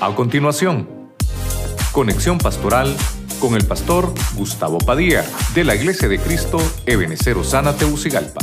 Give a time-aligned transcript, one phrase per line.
[0.00, 1.12] A continuación,
[1.90, 2.96] conexión pastoral
[3.40, 5.24] con el pastor Gustavo Padilla
[5.56, 8.38] de la Iglesia de Cristo Ebenecer Osana Teucigalpa.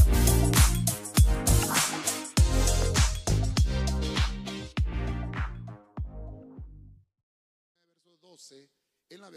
[8.03, 8.69] Verso 12
[9.11, 9.29] en la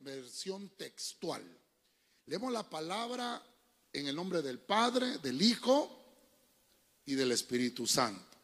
[0.00, 1.42] versión textual.
[2.24, 3.42] Leemos la palabra
[3.92, 5.90] en el nombre del Padre, del Hijo
[7.04, 8.35] y del Espíritu Santo.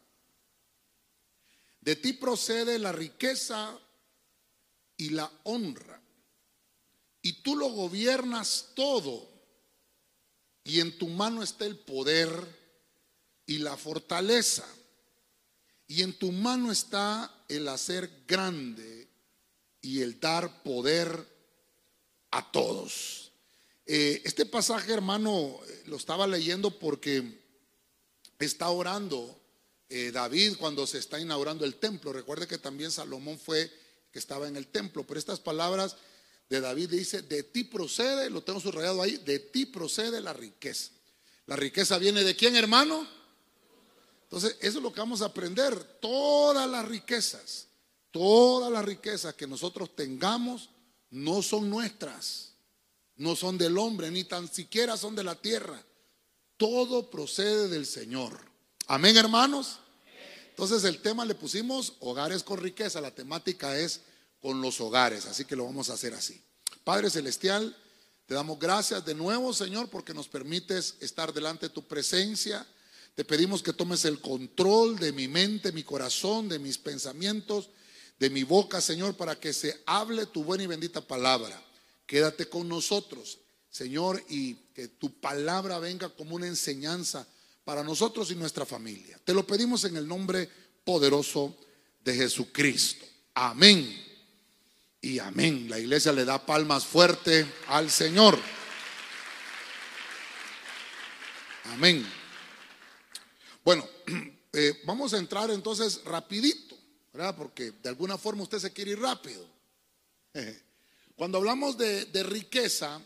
[1.83, 3.77] De ti procede la riqueza
[4.95, 6.01] y la honra.
[7.21, 9.27] Y tú lo gobiernas todo.
[10.63, 12.31] Y en tu mano está el poder
[13.45, 14.65] y la fortaleza.
[15.85, 19.09] Y en tu mano está el hacer grande
[19.81, 21.27] y el dar poder
[22.31, 23.33] a todos.
[23.85, 27.41] Eh, este pasaje, hermano, lo estaba leyendo porque
[28.39, 29.42] está orando
[29.95, 32.11] eh, David cuando se está inaugurando el templo.
[32.11, 33.71] Recuerde que también Salomón fue
[34.11, 35.05] que estaba en el templo.
[35.05, 35.95] Pero estas palabras
[36.49, 40.91] de David dice, de ti procede, lo tengo subrayado ahí, de ti procede la riqueza.
[41.45, 43.07] La riqueza viene de quién, hermano?
[44.23, 45.81] Entonces, eso es lo que vamos a aprender.
[45.99, 47.67] Todas las riquezas,
[48.11, 50.69] todas las riquezas que nosotros tengamos
[51.11, 52.53] no son nuestras,
[53.17, 55.83] no son del hombre, ni tan siquiera son de la tierra
[56.63, 58.39] todo procede del Señor.
[58.87, 59.79] Amén, hermanos.
[60.53, 63.01] Entonces el tema le pusimos hogares con riqueza.
[63.01, 64.01] La temática es
[64.39, 65.25] con los hogares.
[65.25, 66.39] Así que lo vamos a hacer así.
[66.83, 67.75] Padre Celestial,
[68.27, 72.67] te damos gracias de nuevo, Señor, porque nos permites estar delante de tu presencia.
[73.15, 77.71] Te pedimos que tomes el control de mi mente, mi corazón, de mis pensamientos,
[78.19, 81.59] de mi boca, Señor, para que se hable tu buena y bendita palabra.
[82.05, 83.39] Quédate con nosotros.
[83.71, 87.25] Señor, y que tu palabra venga como una enseñanza
[87.63, 89.19] para nosotros y nuestra familia.
[89.23, 90.49] Te lo pedimos en el nombre
[90.83, 91.55] poderoso
[92.03, 93.05] de Jesucristo.
[93.33, 94.03] Amén.
[95.01, 95.69] Y amén.
[95.69, 98.37] La iglesia le da palmas fuerte al Señor.
[101.65, 102.05] Amén.
[103.63, 103.87] Bueno,
[104.53, 106.77] eh, vamos a entrar entonces rapidito,
[107.13, 107.35] ¿verdad?
[107.35, 109.47] Porque de alguna forma usted se quiere ir rápido.
[111.15, 112.99] Cuando hablamos de, riqueza,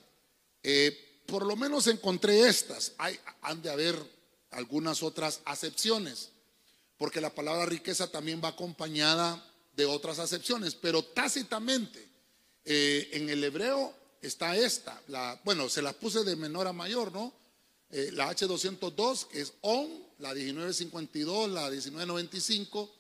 [0.64, 2.94] eh, por lo menos encontré estas.
[2.98, 4.17] Hay, han de haber
[4.52, 6.30] algunas otras acepciones,
[6.98, 9.44] porque la palabra riqueza también va acompañada
[9.76, 12.08] de otras acepciones, pero tácitamente
[12.66, 15.00] eh, en el hebreo está esta.
[15.08, 17.32] La, bueno, se las puse de menor a mayor, ¿no?
[17.90, 19.88] Eh, la H202, que es ON,
[20.20, 22.94] la 1952, la 1995.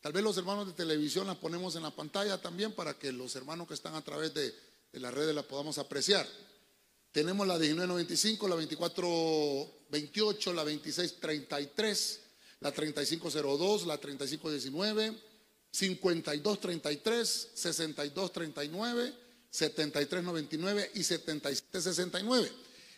[0.00, 3.34] Tal vez los hermanos de televisión la ponemos en la pantalla también para que los
[3.36, 4.54] hermanos que están a través de,
[4.92, 6.26] de las redes la podamos apreciar.
[7.14, 12.20] Tenemos la 1995, la 2428, la 2633,
[12.58, 15.16] la 3502, la 3519,
[15.70, 19.14] 5233, 6239,
[19.48, 22.50] 7399 y 7769.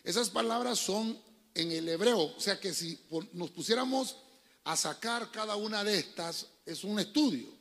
[0.03, 1.15] Esas palabras son
[1.53, 2.99] en el hebreo, o sea que si
[3.33, 4.15] nos pusiéramos
[4.63, 7.55] a sacar cada una de estas, es un estudio.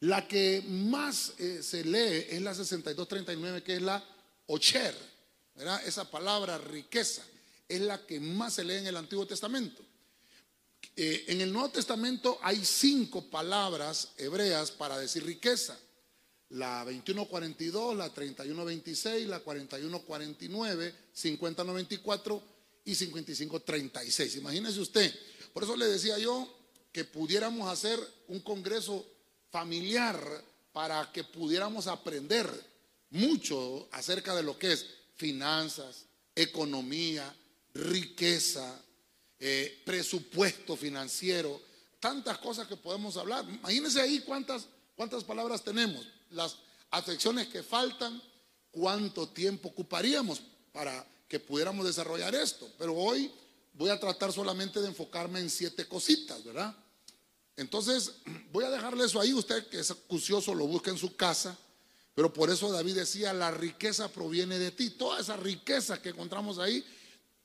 [0.00, 4.04] La que más eh, se lee es la 6239, que es la
[4.48, 5.11] Ocher.
[5.84, 7.22] Esa palabra riqueza
[7.68, 9.82] es la que más se lee en el Antiguo Testamento.
[10.96, 15.78] Eh, en el Nuevo Testamento hay cinco palabras hebreas para decir riqueza.
[16.50, 22.42] La 2142, la 3126, la 4149, 5094
[22.84, 24.36] y 5536.
[24.36, 25.14] Imagínese usted.
[25.54, 26.48] Por eso le decía yo
[26.92, 27.98] que pudiéramos hacer
[28.28, 29.06] un congreso
[29.50, 32.48] familiar para que pudiéramos aprender
[33.10, 34.86] mucho acerca de lo que es
[35.22, 37.32] finanzas, economía,
[37.74, 38.76] riqueza,
[39.38, 41.62] eh, presupuesto financiero,
[42.00, 43.44] tantas cosas que podemos hablar.
[43.48, 44.66] Imagínense ahí cuántas,
[44.96, 46.56] cuántas palabras tenemos, las
[46.90, 48.20] afecciones que faltan,
[48.72, 52.68] cuánto tiempo ocuparíamos para que pudiéramos desarrollar esto.
[52.76, 53.30] Pero hoy
[53.74, 56.74] voy a tratar solamente de enfocarme en siete cositas, ¿verdad?
[57.56, 58.14] Entonces,
[58.52, 61.56] voy a dejarle eso ahí, usted que es acucioso lo busca en su casa
[62.14, 64.90] pero por eso David decía, la riqueza proviene de ti.
[64.90, 66.84] Toda esa riqueza que encontramos ahí,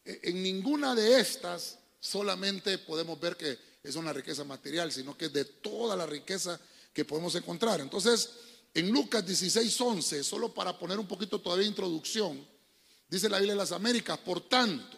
[0.04, 5.26] e, en ninguna de estas solamente podemos ver que es una riqueza material, sino que
[5.26, 6.60] es de toda la riqueza
[6.94, 7.80] que podemos encontrar.
[7.80, 8.30] Entonces,
[8.74, 12.46] en Lucas 16, 11, solo para poner un poquito todavía de introducción,
[13.08, 14.98] dice la Biblia de las Américas, por tanto,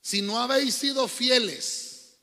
[0.00, 2.18] si no habéis sido fieles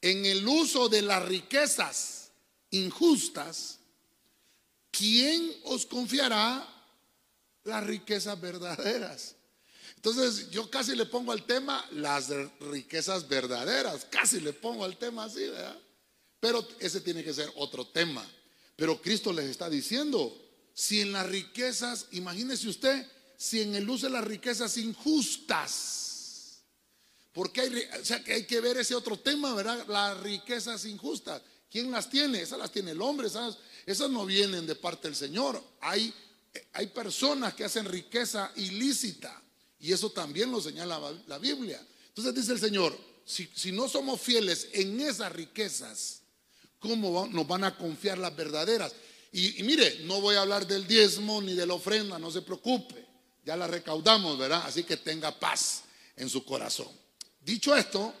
[0.00, 2.30] en el uso de las riquezas
[2.70, 3.77] injustas,
[4.98, 6.66] ¿quién os confiará
[7.64, 9.36] las riquezas verdaderas?
[9.96, 12.28] Entonces yo casi le pongo al tema las
[12.60, 15.78] riquezas verdaderas, casi le pongo al tema así, ¿verdad?
[16.40, 18.24] Pero ese tiene que ser otro tema.
[18.76, 20.36] Pero Cristo les está diciendo,
[20.72, 23.06] si en las riquezas, imagínese usted,
[23.36, 26.62] si en el uso de las riquezas injustas,
[27.32, 29.84] porque hay, o sea, que hay que ver ese otro tema, ¿verdad?
[29.88, 31.42] Las riquezas injustas.
[31.70, 32.40] ¿Quién las tiene?
[32.40, 35.62] Esas las tiene el hombre, esas, esas no vienen de parte del Señor.
[35.80, 36.12] Hay,
[36.72, 39.42] hay personas que hacen riqueza ilícita
[39.78, 41.84] y eso también lo señala la Biblia.
[42.08, 46.22] Entonces dice el Señor, si, si no somos fieles en esas riquezas,
[46.78, 48.94] ¿cómo nos van a confiar las verdaderas?
[49.32, 53.06] Y, mire, no voy a hablar del diezmo ni de la ofrenda, no se preocupe.
[53.44, 54.62] Ya la recaudamos, ¿verdad?
[54.66, 55.82] Así que tenga paz
[56.16, 56.88] en su corazón.
[57.40, 58.12] Dicho esto,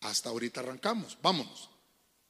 [0.00, 1.16] hasta ahorita arrancamos.
[1.22, 1.70] Vámonos.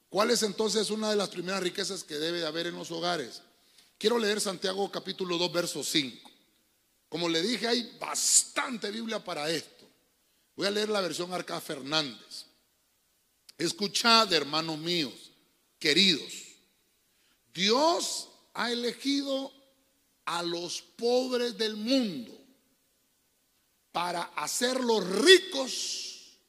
[0.09, 3.41] ¿Cuál es entonces una de las primeras riquezas que debe de haber en los hogares?
[3.97, 6.29] Quiero leer Santiago capítulo 2, verso 5.
[7.09, 9.87] Como le dije, hay bastante Biblia para esto.
[10.55, 12.45] Voy a leer la versión Arca Fernández.
[13.57, 15.31] Escuchad, hermanos míos,
[15.77, 16.49] queridos
[17.53, 19.51] Dios ha elegido
[20.25, 22.37] a los pobres del mundo
[23.91, 26.39] para hacerlos ricos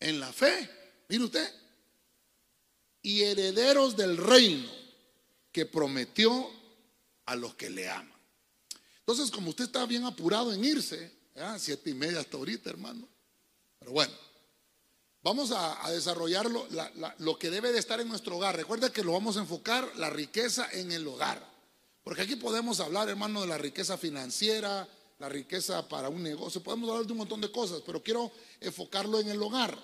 [0.00, 0.68] en la fe.
[1.08, 1.61] Mire usted.
[3.02, 4.70] Y herederos del reino
[5.50, 6.48] que prometió
[7.26, 8.12] a los que le aman.
[9.00, 11.12] Entonces, como usted está bien apurado en irse,
[11.58, 13.08] siete y media hasta ahorita, hermano.
[13.78, 14.12] Pero bueno.
[15.24, 16.66] Vamos a, desarrollarlo,
[17.18, 18.56] lo que debe de estar en nuestro hogar.
[18.56, 21.48] Recuerda que lo vamos a enfocar, la riqueza en el hogar.
[22.02, 24.88] Porque aquí podemos hablar, hermano, de la riqueza financiera,
[25.20, 26.60] la riqueza para un negocio.
[26.60, 29.78] Podemos hablar de un montón de cosas, pero quiero enfocarlo en el hogar.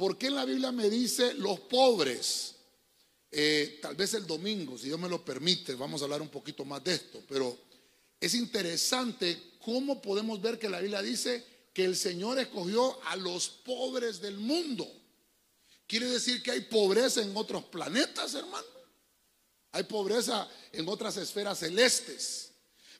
[0.00, 2.54] ¿Por qué en la Biblia me dice los pobres?
[3.30, 6.64] Eh, tal vez el domingo, si Dios me lo permite, vamos a hablar un poquito
[6.64, 7.22] más de esto.
[7.28, 7.54] Pero
[8.18, 11.44] es interesante cómo podemos ver que la Biblia dice
[11.74, 14.90] que el Señor escogió a los pobres del mundo.
[15.86, 18.64] Quiere decir que hay pobreza en otros planetas, hermano.
[19.72, 22.52] Hay pobreza en otras esferas celestes.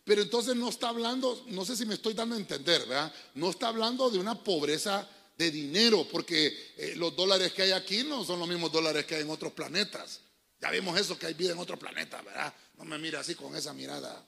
[0.04, 3.10] Pero entonces no está hablando, no sé si me estoy dando a entender, ¿verdad?
[3.36, 5.08] No está hablando de una pobreza
[5.40, 9.14] de dinero, porque eh, los dólares que hay aquí no son los mismos dólares que
[9.14, 10.20] hay en otros planetas.
[10.60, 12.52] Ya vimos eso, que hay vida en otros planetas, ¿verdad?
[12.76, 14.22] No me mira así con esa mirada,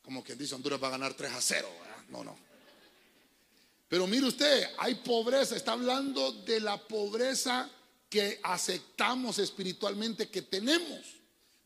[0.00, 2.04] como quien dice Honduras va a ganar 3 a 0, ¿verdad?
[2.08, 2.38] No, no.
[3.86, 7.70] Pero mire usted, hay pobreza, está hablando de la pobreza
[8.08, 11.02] que aceptamos espiritualmente que tenemos.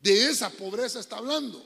[0.00, 1.64] De esa pobreza está hablando.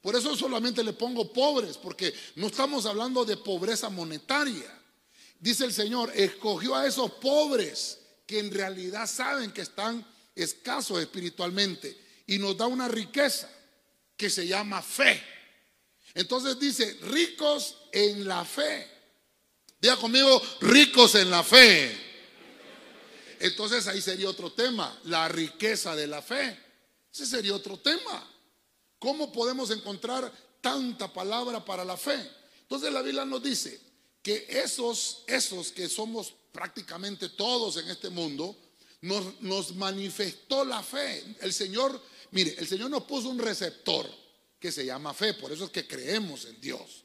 [0.00, 4.80] Por eso solamente le pongo pobres, porque no estamos hablando de pobreza monetaria.
[5.44, 10.02] Dice el Señor, escogió a esos pobres que en realidad saben que están
[10.34, 13.50] escasos espiritualmente y nos da una riqueza
[14.16, 15.22] que se llama fe.
[16.14, 18.88] Entonces dice, ricos en la fe.
[19.78, 21.94] Diga conmigo, ricos en la fe.
[23.38, 26.58] Entonces ahí sería otro tema, la riqueza de la fe.
[27.12, 28.26] Ese sería otro tema.
[28.98, 30.32] ¿Cómo podemos encontrar
[30.62, 32.30] tanta palabra para la fe?
[32.62, 33.93] Entonces la Biblia nos dice
[34.24, 38.56] que esos, esos que somos prácticamente todos en este mundo,
[39.02, 41.22] nos, nos manifestó la fe.
[41.42, 42.00] El Señor,
[42.30, 44.08] mire, el Señor nos puso un receptor
[44.58, 47.04] que se llama fe, por eso es que creemos en Dios.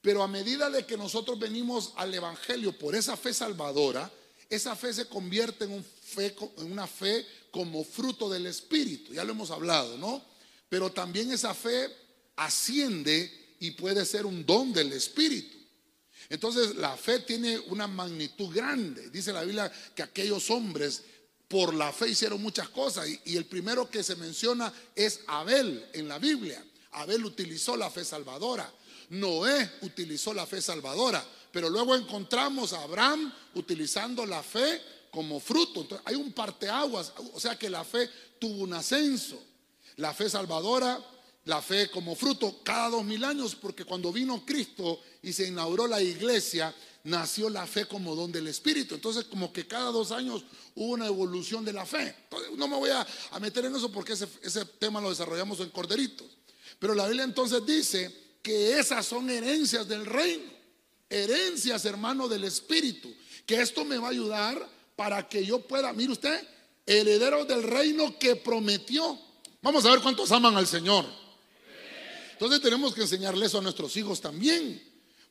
[0.00, 4.10] Pero a medida de que nosotros venimos al Evangelio por esa fe salvadora,
[4.50, 9.14] esa fe se convierte en, un fe, en una fe como fruto del Espíritu.
[9.14, 10.24] Ya lo hemos hablado, ¿no?
[10.68, 11.88] Pero también esa fe
[12.34, 15.57] asciende y puede ser un don del Espíritu.
[16.30, 19.10] Entonces la fe tiene una magnitud grande.
[19.10, 21.02] Dice la Biblia que aquellos hombres
[21.48, 26.06] por la fe hicieron muchas cosas y, el primero que se menciona es Abel en
[26.06, 26.62] la Biblia.
[26.92, 28.70] Abel utilizó la fe salvadora.
[29.10, 35.80] Noé utilizó la fe salvadora, pero luego encontramos a Abraham utilizando la fe como fruto.
[35.80, 39.42] Entonces, hay un parteaguas, o sea que la fe tuvo un ascenso.
[39.96, 41.00] La fe salvadora,
[41.48, 45.86] la fe como fruto cada dos mil años, porque cuando vino Cristo y se inauguró
[45.86, 46.74] la iglesia,
[47.04, 48.94] nació la fe como don del Espíritu.
[48.94, 52.14] Entonces, como que cada dos años hubo una evolución de la fe.
[52.54, 53.06] no me voy a,
[53.40, 56.26] meter en eso porque ese, ese tema lo desarrollamos en Corderitos.
[56.78, 60.52] Pero la Biblia entonces dice que esas son herencias del reino,
[61.08, 63.10] herencias, hermano, del Espíritu,
[63.46, 66.46] que esto me va a ayudar para que yo pueda, mire usted,
[66.84, 69.18] heredero del reino que prometió.
[69.62, 71.06] Vamos a ver cuántos aman al Señor.
[72.38, 74.80] Entonces tenemos que enseñarles a nuestros hijos también,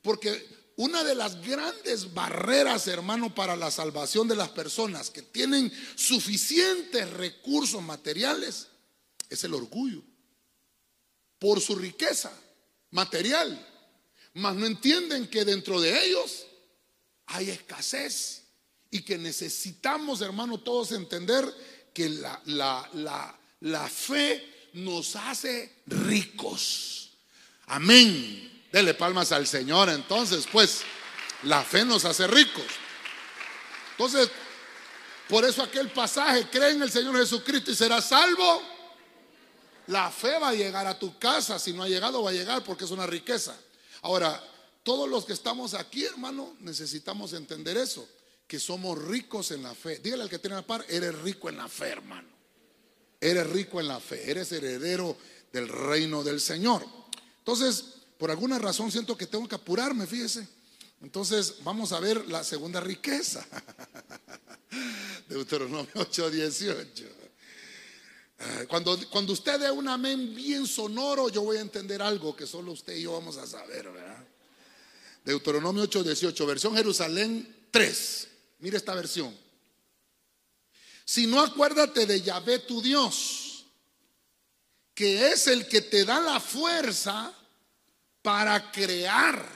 [0.01, 0.45] porque
[0.75, 7.09] una de las grandes barreras, hermano, para la salvación de las personas que tienen suficientes
[7.11, 8.67] recursos materiales
[9.29, 10.03] es el orgullo
[11.39, 12.37] por su riqueza
[12.91, 13.65] material,
[14.33, 16.45] mas no entienden que dentro de ellos
[17.27, 18.43] hay escasez
[18.91, 21.45] y que necesitamos, hermano, todos entender
[21.93, 26.96] que la, la, la, la fe nos hace ricos.
[27.67, 28.65] Amén.
[28.71, 29.89] Dele palmas al Señor.
[29.89, 30.81] Entonces, pues,
[31.43, 32.65] la fe nos hace ricos.
[33.91, 34.29] Entonces,
[35.27, 38.61] por eso aquel pasaje, cree en el Señor Jesucristo y serás salvo.
[39.87, 41.59] La fe va a llegar a tu casa.
[41.59, 43.57] Si no ha llegado, va a llegar porque es una riqueza.
[44.01, 44.41] Ahora,
[44.83, 48.07] todos los que estamos aquí, hermano, necesitamos entender eso,
[48.47, 49.99] que somos ricos en la fe.
[49.99, 52.29] Dígale al que tiene la par, eres rico en la fe, hermano.
[53.19, 55.17] Eres rico en la fe, eres heredero
[55.51, 56.85] del reino del Señor.
[57.47, 57.81] Entonces,
[58.17, 60.45] por alguna razón siento que tengo que apurarme, fíjese.
[61.01, 63.47] Entonces, vamos a ver la segunda riqueza.
[65.29, 67.05] Deuteronomio 8, 18.
[68.67, 72.73] Cuando, cuando usted dé un amén bien sonoro, yo voy a entender algo que solo
[72.73, 74.27] usted y yo vamos a saber, ¿verdad?
[75.23, 78.27] Deuteronomio 8, 18, versión Jerusalén 3.
[78.59, 79.33] Mire esta versión.
[81.05, 83.46] Si no acuérdate de Yahvé tu Dios,
[84.97, 87.31] que es el que te da la fuerza
[88.23, 89.47] para crear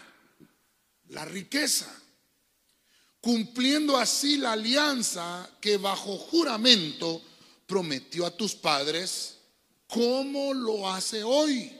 [1.07, 1.91] la riqueza,
[3.19, 7.23] cumpliendo así la alianza que bajo juramento
[7.65, 9.37] prometió a tus padres,
[9.87, 11.75] como lo hace hoy.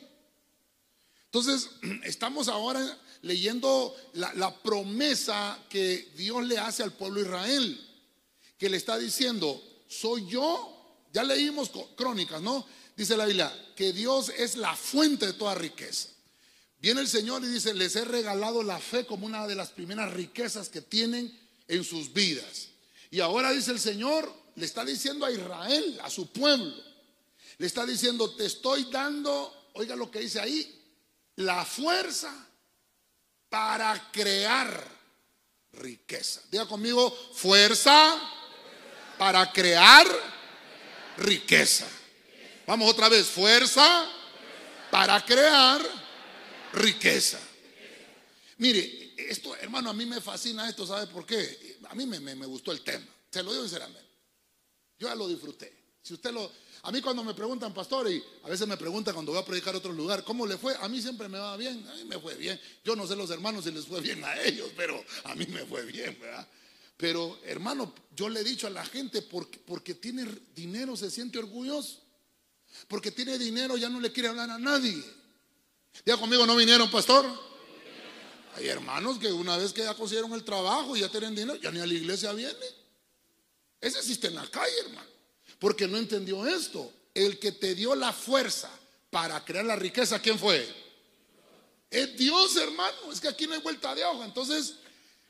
[1.26, 1.70] Entonces,
[2.04, 7.90] estamos ahora leyendo la, promesa que Dios le hace al pueblo de Israel,
[8.58, 12.66] que le está diciendo, soy yo, ya leímos crónicas, ¿no?
[13.02, 16.10] Dice la Biblia, que Dios es la fuente de toda riqueza.
[16.78, 20.14] Viene el Señor y dice, les he regalado la fe como una de las primeras
[20.14, 21.36] riquezas que tienen
[21.68, 22.68] en sus vidas.
[23.10, 26.76] Y ahora dice el Señor, le está diciendo a Israel, a su pueblo,
[27.58, 30.80] le está diciendo, te estoy dando, oiga lo que dice ahí,
[31.38, 32.32] la fuerza
[33.50, 34.88] para crear
[35.72, 36.40] riqueza.
[36.52, 38.16] Diga conmigo, fuerza
[39.18, 40.06] para crear
[41.18, 41.88] riqueza.
[42.72, 44.10] Vamos otra vez, fuerza
[44.90, 45.82] para crear
[46.72, 47.38] riqueza.
[48.60, 51.80] Mire, esto, hermano, a mí me fascina esto, ¿sabe por qué?
[51.90, 54.08] A mí me, gustó el tema, se lo digo sinceramente.
[54.98, 55.98] Yo ya lo disfruté.
[56.02, 56.50] Si usted lo,
[56.84, 59.76] a mí cuando me preguntan, pastor, y a veces me preguntan cuando voy a predicar
[59.76, 60.74] a otro lugar, ¿cómo le fue?
[60.80, 62.58] A mí siempre me va bien, a mí me fue bien.
[62.86, 65.66] Yo no sé los hermanos si les fue bien a ellos, pero a mí me
[65.66, 66.48] fue bien, ¿verdad?
[66.96, 70.26] Pero hermano, yo le he dicho a la gente, porque, porque tiene
[70.56, 72.11] dinero se siente orgulloso.
[72.88, 75.04] Porque tiene dinero ya no le quiere hablar a nadie.
[76.06, 77.26] Diga conmigo, ¿no vinieron, pastor?
[78.56, 81.72] Hay hermanos que una vez que ya consiguieron el trabajo y ya tienen dinero, ya
[81.72, 82.54] ni a la iglesia viene.
[83.80, 85.12] Ese existe en la calle, hermano
[85.62, 86.92] porque no entendió esto.
[87.14, 88.70] El que te dio la fuerza
[89.12, 90.68] para crear la riqueza, ¿quién fue?
[91.92, 93.12] Es Dios, hermano.
[93.14, 94.26] Es que aquí no hay vuelta de hoja.
[94.26, 94.74] Entonces,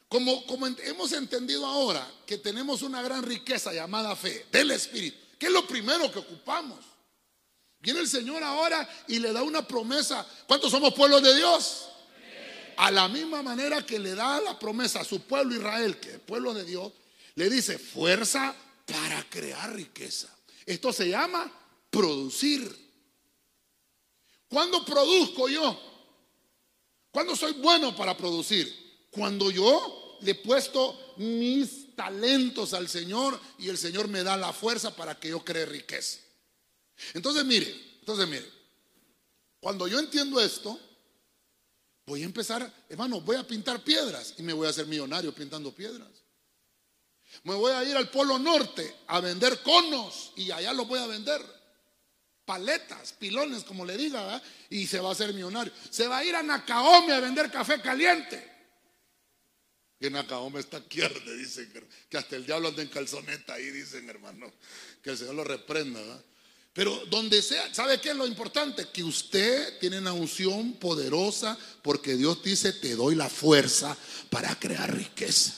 [0.07, 5.47] como, como hemos entendido ahora que tenemos una gran riqueza llamada fe del Espíritu, ¿qué
[5.47, 6.79] es lo primero que ocupamos?
[7.81, 10.25] Viene el Señor ahora y le da una promesa.
[10.47, 11.87] ¿Cuántos somos pueblos de Dios?
[12.77, 16.19] A la misma manera que le da la promesa a su pueblo Israel, que es
[16.19, 16.91] pueblo de Dios,
[17.35, 20.29] le dice fuerza para crear riqueza.
[20.65, 21.51] Esto se llama
[21.89, 22.69] producir.
[24.47, 25.79] ¿Cuándo produzco yo?
[27.11, 29.07] ¿Cuándo soy bueno para producir?
[29.09, 34.53] Cuando yo le he puesto mis talentos al Señor y el Señor me da la
[34.53, 36.19] fuerza para que yo cree riqueza.
[37.13, 38.49] Entonces mire, entonces mire,
[39.59, 40.79] cuando yo entiendo esto,
[42.05, 45.73] voy a empezar, hermano, voy a pintar piedras y me voy a hacer millonario pintando
[45.73, 46.09] piedras.
[47.43, 51.07] Me voy a ir al Polo Norte a vender conos y allá los voy a
[51.07, 51.41] vender.
[52.43, 55.71] Paletas, pilones, como le diga, y se va a hacer millonario.
[55.89, 58.49] Se va a ir a Nacaome a vender café caliente.
[59.99, 61.01] Que Nacaome está aquí
[61.37, 61.71] dicen
[62.09, 64.51] que hasta el diablo anda en calzoneta ahí, dicen hermano.
[65.01, 66.01] Que el Señor lo reprenda.
[66.73, 68.87] Pero donde sea, ¿sabe qué es lo importante?
[68.93, 73.95] Que usted tiene una unción poderosa porque Dios dice, te doy la fuerza
[74.29, 75.53] para crear riqueza.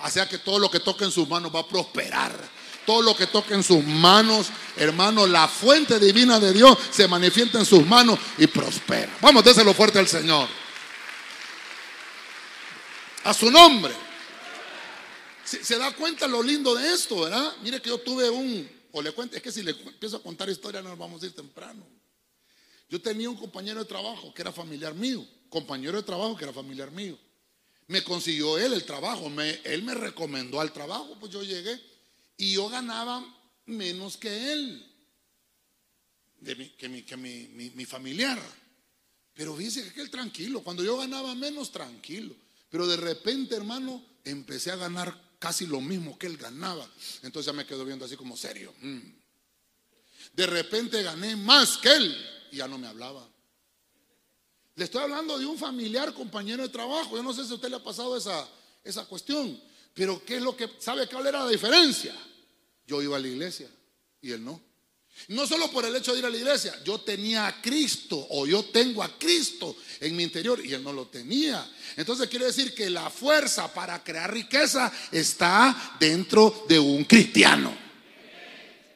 [0.00, 2.36] Así que todo lo que toque en sus manos va a prosperar.
[2.84, 7.60] Todo lo que toque en sus manos, hermano, la fuente divina de Dios se manifiesta
[7.60, 9.16] en sus manos y prospera.
[9.20, 10.48] Vamos, déselo fuerte al Señor.
[13.22, 13.94] A su nombre.
[15.44, 17.52] Se, se, da cuenta lo lindo de esto, ¿verdad?
[17.62, 20.48] Mire que yo tuve un, o le cuento, es que si le empiezo a contar
[20.48, 21.84] historia no nos vamos a ir temprano.
[22.88, 26.52] Yo tenía un compañero de trabajo que era familiar mío, compañero de trabajo que era
[26.52, 27.18] familiar mío.
[27.86, 29.30] Me consiguió él el trabajo,
[29.64, 31.80] él me recomendó al trabajo, pues yo llegué
[32.36, 33.24] y yo ganaba
[33.66, 34.92] menos que él,
[36.76, 37.16] que,
[37.74, 38.40] mi, familiar.
[39.34, 42.34] Pero fíjese que él tranquilo, cuando yo ganaba menos, tranquilo.
[42.68, 46.88] Pero de repente, hermano, empecé a ganar casi lo mismo que él ganaba.
[47.24, 48.72] Entonces ya me quedo viendo así como serio.
[48.80, 49.00] Mm.
[50.34, 52.16] De repente gané más que él
[52.52, 53.28] y ya no me hablaba.
[54.76, 57.16] Le estoy hablando de un familiar, compañero de trabajo.
[57.16, 58.48] Yo no sé si a usted le ha pasado esa,
[58.84, 59.60] esa cuestión.
[59.92, 62.14] Pero ¿qué es lo que sabe cuál era la diferencia?
[62.86, 63.68] Yo iba a la iglesia
[64.20, 64.62] y él no.
[65.28, 68.46] No solo por el hecho de ir a la iglesia, yo tenía a Cristo o
[68.46, 71.70] yo tengo a Cristo en mi interior y él no lo tenía.
[71.96, 77.76] Entonces quiere decir que la fuerza para crear riqueza está dentro de un cristiano.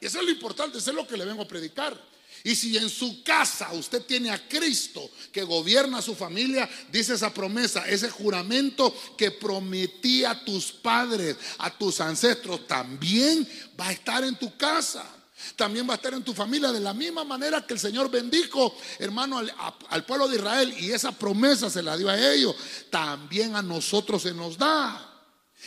[0.01, 1.99] Y eso es lo importante, eso es lo que le vengo a predicar.
[2.43, 7.33] Y si en su casa usted tiene a Cristo que gobierna su familia, dice esa
[7.33, 13.47] promesa, ese juramento que prometía a tus padres, a tus ancestros, también
[13.79, 15.16] va a estar en tu casa.
[15.55, 18.75] También va a estar en tu familia de la misma manera que el Señor bendijo,
[18.99, 19.41] hermano,
[19.89, 22.55] al, pueblo de Israel y esa promesa se la dio a ellos.
[22.89, 25.13] También a nosotros se nos da.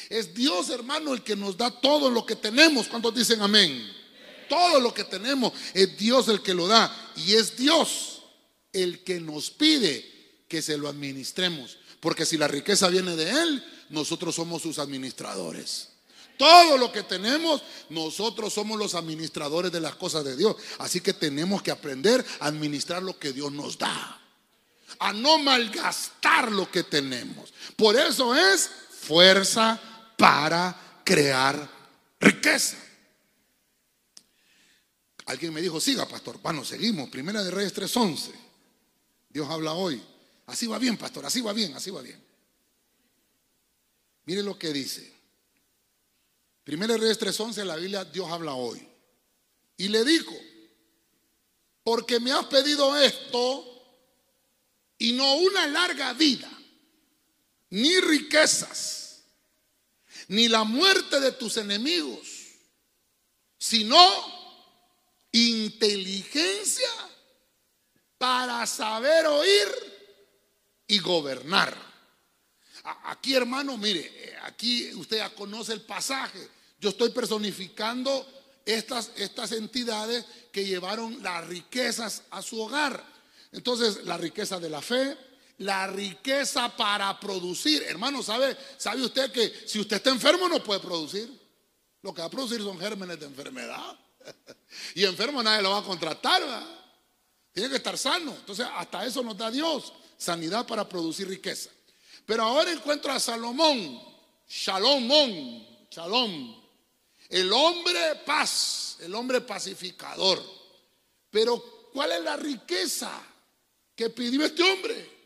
[0.09, 2.89] Es Dios, hermano, el que nos da todo lo que tenemos.
[2.89, 3.91] ¿Cuántos dicen amén?
[4.49, 7.13] Todo lo que tenemos es Dios el que lo da.
[7.17, 8.23] Y es Dios
[8.73, 11.79] el que nos pide que se lo administremos.
[12.01, 15.90] Porque si la riqueza viene de Él, nosotros somos sus administradores.
[16.41, 20.57] Todo lo que tenemos, nosotros somos los administradores de las cosas de Dios.
[20.79, 24.19] Así que tenemos que aprender a administrar lo que Dios nos da.
[25.01, 27.53] A no malgastar lo que tenemos.
[27.77, 29.79] Por eso es fuerza
[30.17, 31.71] para crear
[32.19, 32.79] riqueza.
[35.27, 36.41] Alguien me dijo, siga, pastor.
[36.41, 37.11] Bueno, seguimos.
[37.11, 38.31] Primera de Reyes 3.11.
[39.29, 40.03] Dios habla hoy.
[40.47, 41.27] Así va bien, pastor.
[41.27, 42.25] Así va bien, así va bien.
[44.25, 45.20] Mire lo que dice.
[46.71, 48.81] Primera Reyes 3:11, la Biblia, Dios habla hoy.
[49.77, 50.33] Y le dijo,
[51.83, 53.67] porque me has pedido esto
[54.97, 56.49] y no una larga vida,
[57.71, 59.25] ni riquezas,
[60.29, 62.29] ni la muerte de tus enemigos,
[63.59, 63.99] sino
[65.33, 66.93] inteligencia
[68.17, 69.69] para saber oír
[70.87, 71.77] y gobernar.
[73.07, 76.60] Aquí, hermano, mire, aquí usted ya conoce el pasaje.
[76.81, 78.27] Yo estoy personificando
[78.65, 83.05] estas, estas entidades que llevaron las riquezas a su hogar.
[83.53, 85.17] Entonces, la riqueza de la fe,
[85.59, 87.83] la riqueza para producir.
[87.83, 91.31] Hermano, ¿sabe, ¿sabe usted que si usted está enfermo no puede producir?
[92.03, 93.99] Lo que va a producir son gérmenes de enfermedad.
[94.95, 96.43] y enfermo nadie lo va a contratar.
[97.53, 98.33] Tiene que estar sano.
[98.33, 99.93] Entonces, hasta eso nos da Dios.
[100.17, 101.71] Sanidad para producir riqueza.
[102.25, 104.01] Pero ahora encuentro a Salomón.
[104.49, 105.09] Shalom,
[105.91, 106.60] Shalom.
[107.31, 110.43] El hombre paz, el hombre pacificador.
[111.31, 113.11] Pero ¿cuál es la riqueza
[113.95, 115.21] que pidió este hombre?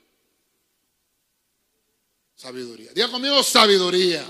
[2.36, 2.92] Sabiduría.
[2.92, 4.22] Diga conmigo sabiduría.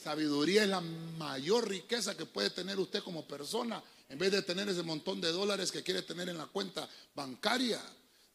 [0.00, 4.68] Sabiduría es la mayor riqueza que puede tener usted como persona en vez de tener
[4.68, 7.82] ese montón de dólares que quiere tener en la cuenta bancaria.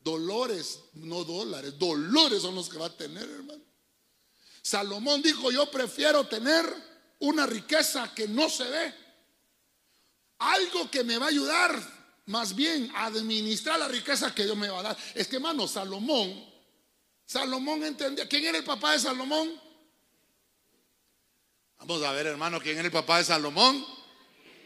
[0.02, 3.64] Dolores, no dólares, dolores son los que va a tener, hermano.
[4.62, 6.66] Salomón dijo, yo prefiero tener
[7.20, 8.94] una riqueza que no se ve.
[10.40, 14.70] Algo que me va a ayudar más bien a administrar la riqueza que Dios me
[14.70, 14.98] va a dar.
[15.16, 16.46] Es que, hermano, Salomón,
[17.26, 18.28] Salomón entendía.
[18.28, 19.60] ¿Quién era el papá de Salomón?
[21.80, 23.86] Vamos a ver, hermano, ¿quién era el papá de Salomón?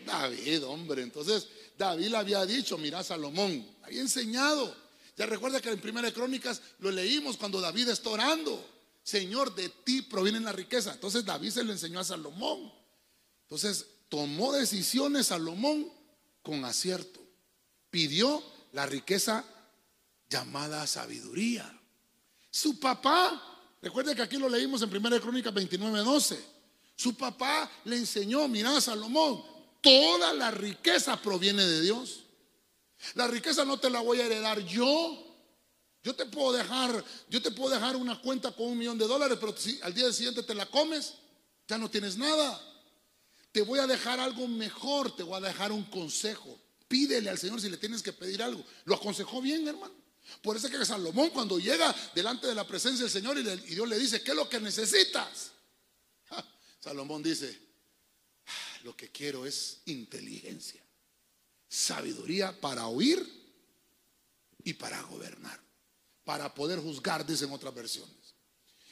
[0.05, 1.01] David, hombre.
[1.03, 4.75] Entonces, David le había dicho, mira, Salomón, había enseñado.
[5.15, 8.72] Ya recuerda que en Primera de Crónicas lo leímos cuando David está orando.
[9.03, 10.93] Señor, de ti proviene la riqueza.
[10.93, 12.71] Entonces David se le enseñó a Salomón.
[13.43, 15.91] Entonces tomó decisiones Salomón
[16.41, 17.19] con acierto.
[17.89, 19.45] Pidió la riqueza
[20.29, 21.79] llamada sabiduría.
[22.49, 23.41] Su papá,
[23.81, 26.53] recuerde que aquí lo leímos en 1 Crónica 29, 12.
[26.95, 29.43] Su papá le enseñó, mira Salomón,
[29.81, 32.23] toda la riqueza proviene de Dios.
[33.15, 35.22] La riqueza no te la voy a heredar yo,
[36.03, 39.37] yo te puedo dejar, yo te puedo dejar una cuenta con un millón de dólares,
[39.39, 41.13] pero al día siguiente te la comes,
[41.65, 42.61] ya no tienes nada.
[43.53, 46.59] Te voy a dejar algo mejor, te voy a dejar un consejo.
[46.89, 48.63] Pídele al Señor si le tienes que pedir algo.
[48.83, 49.93] Lo aconsejó bien, hermano.
[50.41, 53.87] Por eso es que Salomón cuando llega delante de la presencia del Señor y, Dios
[53.87, 55.51] le dice, ¿qué es lo que necesitas?
[56.81, 57.57] Salomón dice,
[58.45, 60.83] ah, lo que quiero es inteligencia,
[61.69, 63.25] sabiduría para oír
[64.65, 65.63] y para gobernar
[66.23, 68.35] para poder juzgar, dicen otras versiones.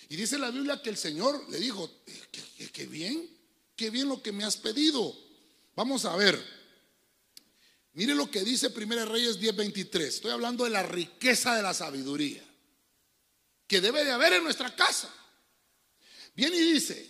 [0.10, 3.30] Y dice la Biblia que el Señor le dijo, eh, qué, bien,
[3.76, 5.16] qué bien lo que me has pedido.
[5.76, 6.38] Vamos a ver.
[7.94, 10.02] Mire lo que dice 1 Reyes 10:23.
[10.02, 12.44] Estoy hablando de la riqueza de la sabiduría
[13.68, 15.10] que debe de haber en nuestra casa.
[16.36, 17.10] Viene y dice,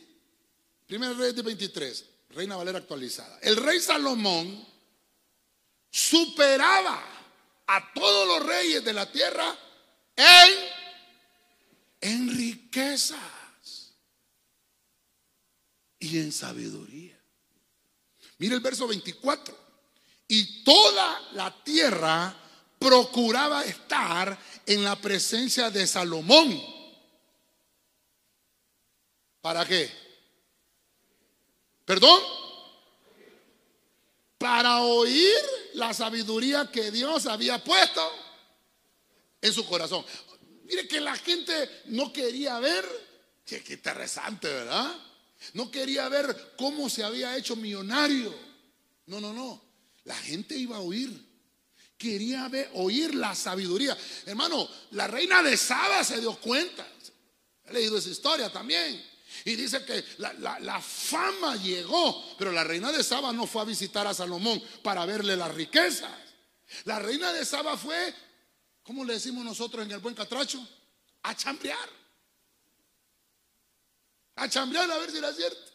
[0.87, 3.39] 1 Reyes 10:23, Reina Valera actualizada.
[3.41, 4.63] El rey Salomón
[5.89, 7.03] superaba
[7.65, 9.57] a todos los reyes de la tierra
[12.01, 13.93] en, riquezas
[15.99, 17.19] y en sabiduría.
[18.37, 19.57] Mire el verso 24.
[20.27, 22.35] Y toda la tierra
[22.79, 26.61] procuraba estar en la presencia de Salomón.
[29.41, 29.91] ¿Para qué?
[31.85, 32.21] ¿Perdón?
[34.37, 35.35] Para oír
[35.73, 38.20] la sabiduría que Dios había puesto
[39.41, 40.05] en su corazón.
[40.65, 42.85] Mire que la gente no quería ver,
[43.45, 44.95] que, que interesante, ¿verdad?
[45.53, 48.33] No quería ver cómo se había hecho millonario.
[49.07, 49.61] No, no, no.
[50.03, 51.29] La gente iba a oír.
[51.97, 53.97] Quería ver, oír la sabiduría.
[54.25, 56.87] Hermano, la reina de Saba se dio cuenta.
[57.65, 59.03] He leído esa historia también.
[59.45, 64.05] Y dice que la, fama llegó, pero la reina de Saba no fue a visitar
[64.05, 66.11] a Salomón para verle las riquezas.
[66.85, 68.13] La reina de Saba fue,
[68.83, 70.65] ¿cómo le decimos nosotros en el buen catracho?
[71.23, 71.89] A chambrear.
[74.35, 75.71] A chambrear a ver si era cierto.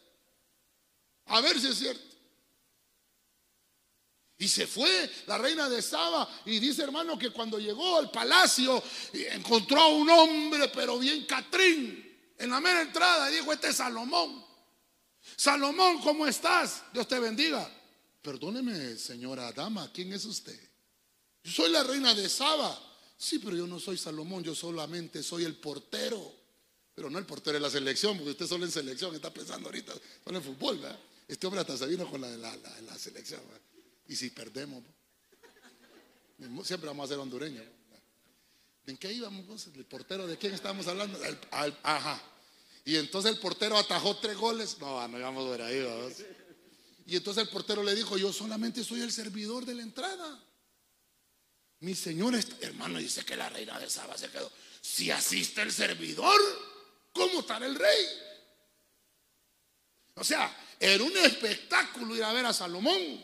[1.25, 2.17] A ver si es cierto.
[4.39, 8.83] Y se fue la reina de Saba y dice hermano que cuando llegó al palacio
[9.11, 14.45] encontró a un hombre pero bien catrín en la mera entrada dijo este es Salomón.
[15.35, 16.83] Salomón, ¿cómo estás?
[16.93, 17.69] Dios te bendiga.
[18.21, 20.59] Perdóneme señora dama, ¿quién es usted?
[21.43, 22.86] Yo soy la reina de Saba.
[23.17, 26.35] Sí, pero yo no soy Salomón, yo solamente soy el portero.
[26.93, 29.93] Pero no el portero de la selección, porque usted solo en selección está pensando ahorita,
[30.23, 30.99] solo en fútbol, ¿verdad?
[31.27, 33.41] Este hombre hasta se vino con la, la, la selección.
[34.07, 34.83] Y si perdemos,
[36.63, 37.65] siempre vamos a ser hondureños.
[38.85, 39.67] ¿En qué íbamos?
[39.75, 41.19] ¿El portero de quién estábamos hablando?
[41.83, 42.21] ajá.
[42.85, 44.77] Y entonces el portero atajó tres goles.
[44.79, 45.83] No, no íbamos por ahí.
[45.83, 46.13] Vamos.
[47.05, 50.41] Y entonces el portero le dijo, yo solamente soy el servidor de la entrada.
[51.79, 54.51] Mi señor, hermano, dice que la reina de Saba se quedó.
[54.81, 56.39] Si asiste el servidor,
[57.13, 58.05] ¿cómo estará el rey?
[60.15, 63.23] O sea, era un espectáculo ir a ver a Salomón.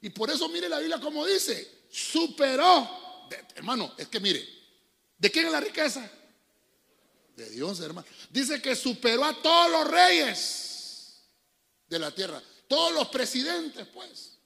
[0.00, 3.28] Y por eso mire la Biblia como dice, superó.
[3.54, 4.46] hermano, es que mire,
[5.18, 6.10] ¿de quién es la riqueza?
[7.36, 8.06] De Dios, hermano.
[8.30, 11.22] Dice que superó a todos los reyes
[11.88, 14.38] de la tierra, todos los presidentes, pues.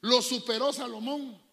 [0.00, 1.49] Lo superó Salomón.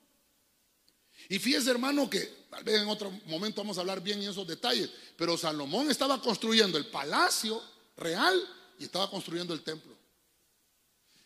[1.30, 4.48] Y fíjese, hermano, que tal vez en otro momento vamos a hablar bien en esos
[4.48, 7.62] detalles, pero Salomón estaba construyendo el palacio
[7.98, 8.42] real
[8.80, 9.96] y estaba construyendo el templo.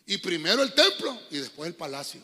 [0.05, 2.21] Y primero el templo y después el palacio.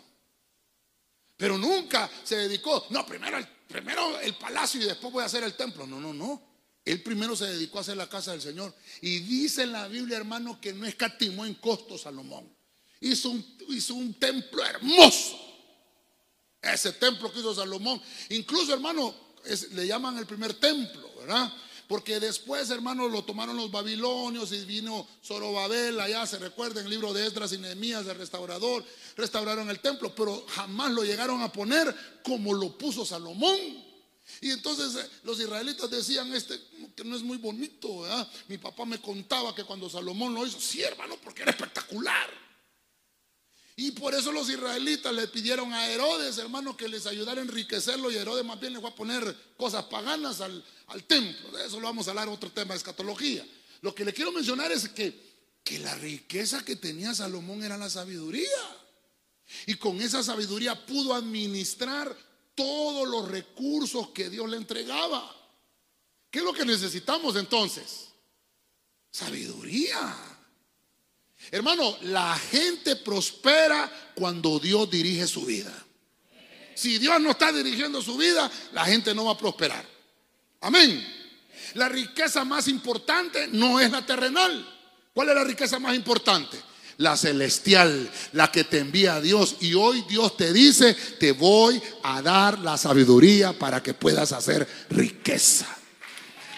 [1.38, 5.44] Pero nunca se dedicó, no, primero el, primero el palacio y después voy a hacer
[5.44, 5.86] el templo.
[5.86, 6.42] No, no, no.
[6.84, 8.74] Él primero se dedicó a hacer la casa del Señor.
[9.02, 12.50] Y dice en la Biblia, hermano, que no escatimó en costo Salomón.
[13.02, 15.47] Hizo un, hizo un templo hermoso.
[16.62, 18.02] Ese templo que hizo Salomón.
[18.30, 19.14] Incluso, hermano,
[19.72, 21.52] le llaman el primer templo, ¿verdad?
[21.88, 26.92] Porque después, hermanos, lo tomaron los babilonios y vino Zorobabel, allá se recuerda en el
[26.92, 28.84] libro de Esdras y Nehemías, el restaurador,
[29.16, 33.58] restauraron el templo, pero jamás lo llegaron a poner como lo puso Salomón.
[34.42, 36.60] Y entonces eh, los israelitas decían, este
[36.94, 38.28] que no es muy bonito, ¿verdad?
[38.50, 42.47] Mi papá me contaba que cuando Salomón lo hizo, sí, hermano, porque era espectacular.
[43.80, 48.10] Y por eso los israelitas le pidieron a Herodes, hermano, que les ayudara a enriquecerlo.
[48.10, 50.64] Y Herodes más bien le fue a poner cosas paganas al,
[51.06, 51.52] templo.
[51.52, 53.46] De eso lo vamos a hablar, otro tema de escatología.
[53.82, 55.14] Lo que le quiero mencionar es que,
[55.64, 58.50] que la riqueza que tenía Salomón era la sabiduría.
[59.68, 62.18] Y con esa sabiduría pudo administrar
[62.56, 65.36] todos los recursos que Dios le entregaba.
[66.32, 68.08] ¿Qué es lo que necesitamos entonces?
[69.12, 70.27] Sabiduría.
[71.52, 75.72] Hermano, la gente prospera cuando Dios dirige su vida.
[76.76, 79.84] Si Dios no está dirigiendo su vida, la gente no va a prosperar.
[80.62, 81.06] Amén.
[81.74, 84.66] La riqueza más importante no es la terrenal.
[85.14, 86.62] ¿Cuál es la riqueza más importante?
[86.98, 89.56] La celestial, la que te envía a Dios.
[89.62, 94.68] Y hoy Dios te dice, te voy a dar la sabiduría para que puedas hacer
[94.90, 95.68] riqueza.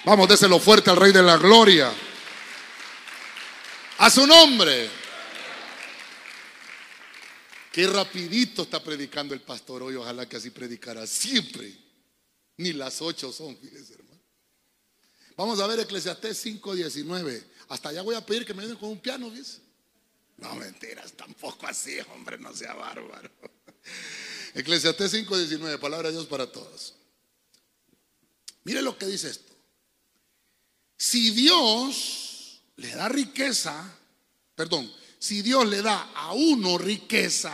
[0.05, 1.91] Vamos, déselo fuerte al Rey de la Gloria.
[3.99, 4.89] A su nombre.
[7.69, 9.95] Qué rapidito está predicando el pastor hoy.
[9.95, 11.77] Ojalá que así predicara siempre.
[12.55, 14.21] Ni las ocho son, fíjese, hermano.
[15.35, 17.43] Vamos a ver Eclesiastés 5:19.
[17.67, 19.31] Hasta allá voy a pedir que me den con un piano.
[20.37, 23.29] No, mentiras, tampoco así, hombre, no sea bárbaro.
[24.55, 26.95] Eclesiastés 5:19, palabra de Dios para todos.
[28.63, 29.53] Mire lo que dice esto.
[30.97, 32.28] Si Dios
[32.79, 33.93] le da riqueza,
[34.55, 37.53] perdón, si Dios le da a uno riqueza,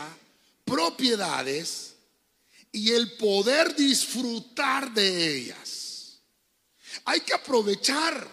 [0.64, 1.94] propiedades
[2.70, 6.20] y el poder disfrutar de ellas.
[7.04, 8.28] Hay que aprovechar,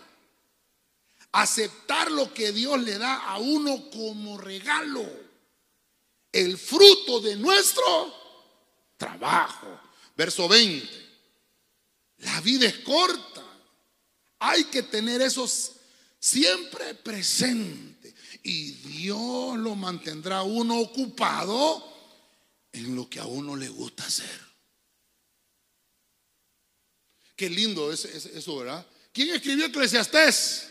[1.32, 5.06] aceptar lo que Dios le da a uno como regalo,
[6.32, 8.13] el fruto de nuestro
[8.97, 9.79] trabajo.
[10.15, 10.88] Verso 20.
[12.17, 13.43] La vida es corta.
[14.39, 15.47] Hay que tener eso
[16.23, 18.15] siempre presente.
[18.43, 21.83] Y Dios lo mantendrá uno ocupado
[22.71, 24.39] en lo que a uno le gusta hacer.
[27.36, 28.86] Qué lindo es, eso, ¿verdad?
[29.12, 30.69] ¿Quién escribió Eclesiastés?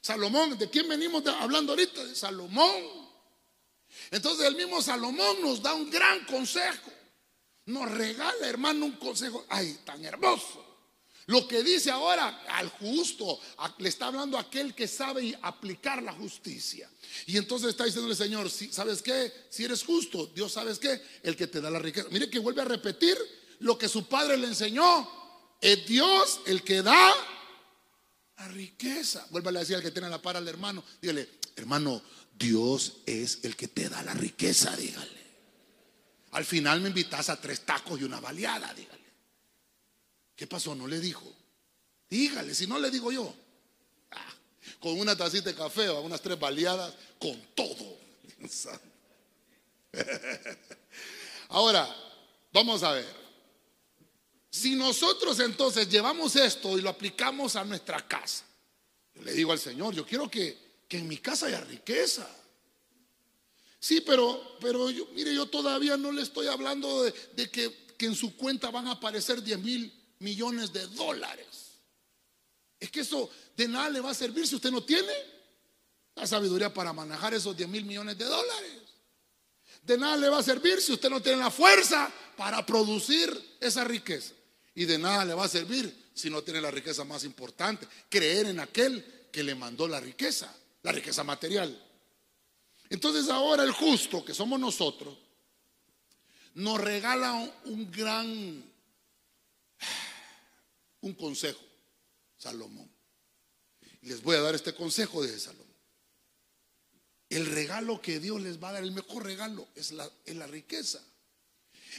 [0.00, 0.56] Salomón.
[0.56, 2.04] ¿De quién venimos hablando ahorita?
[2.04, 3.08] De Salomón.
[4.10, 6.92] Entonces el mismo Salomón nos da un gran consejo.
[7.66, 9.44] Nos regala, hermano, un consejo.
[9.48, 10.67] Ay, tan hermoso.
[11.28, 13.38] Lo que dice ahora al justo,
[13.78, 16.90] le está hablando aquel que sabe aplicar la justicia.
[17.26, 19.30] Y entonces está diciéndole, Señor, ¿sabes qué?
[19.50, 21.02] Si eres justo, Dios, ¿sabes qué?
[21.22, 22.08] El que te da la riqueza.
[22.10, 23.14] Mire que vuelve a repetir
[23.58, 25.06] lo que su padre le enseñó.
[25.60, 27.14] Es Dios el que da
[28.38, 29.26] la riqueza.
[29.28, 30.82] Vuelve a decir al que tiene la par al hermano.
[31.02, 32.00] Dígale, hermano,
[32.32, 35.18] Dios es el que te da la riqueza, dígale.
[36.30, 38.97] Al final me invitas a tres tacos y una baleada, dígale.
[40.38, 40.72] ¿Qué pasó?
[40.76, 41.24] No le dijo.
[42.08, 43.34] Dígale, si no le digo yo.
[44.12, 44.34] Ah,
[44.78, 47.98] con una tacita de café o unas tres baleadas, con todo.
[51.48, 51.92] Ahora,
[52.52, 53.18] vamos a ver.
[54.48, 58.44] Si nosotros entonces llevamos esto y lo aplicamos a nuestra casa,
[59.16, 62.30] yo le digo al Señor, yo quiero que, en mi casa haya riqueza.
[63.80, 68.14] Sí, pero, pero yo, mire, yo todavía no le estoy hablando de, que, que, en
[68.14, 71.46] su cuenta van a aparecer 10 mil millones de dólares.
[72.80, 75.12] Es que eso de nada le va a servir si usted no tiene
[76.14, 78.72] la sabiduría para manejar esos 10 mil millones de dólares.
[79.82, 83.84] De nada le va a servir si usted no tiene la fuerza para producir esa
[83.84, 84.34] riqueza.
[84.74, 88.46] Y de nada le va a servir si no tiene la riqueza más importante, creer
[88.46, 90.52] en aquel que le mandó la riqueza,
[90.82, 91.80] la riqueza material.
[92.90, 95.16] Entonces ahora el justo, que somos nosotros,
[96.54, 97.32] nos regala
[97.66, 98.64] un gran
[101.00, 101.60] un consejo,
[102.36, 102.90] Salomón.
[104.02, 105.66] Les voy a dar este consejo de Salomón.
[107.28, 110.46] El regalo que Dios les va a dar, el mejor regalo, es la, es la
[110.46, 111.02] riqueza.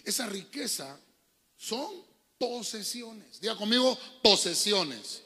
[0.04, 1.00] Esa riqueza
[1.56, 2.04] son
[2.38, 3.40] posesiones.
[3.40, 5.22] Diga conmigo, posesiones.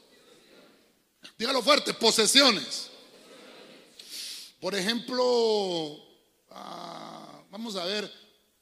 [1.38, 2.90] Dígalo fuerte, posesiones.
[4.60, 6.00] Por ejemplo,
[6.50, 8.12] ah, vamos a ver,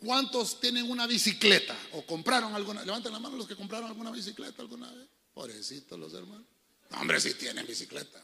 [0.04, 2.84] ¿Cuántos tienen una bicicleta o compraron alguna?
[2.84, 5.08] Levanten la mano los que compraron alguna bicicleta alguna vez.
[5.32, 6.48] Pobrecitos los hermanos.
[7.00, 8.20] hombre, si tienen bicicleta.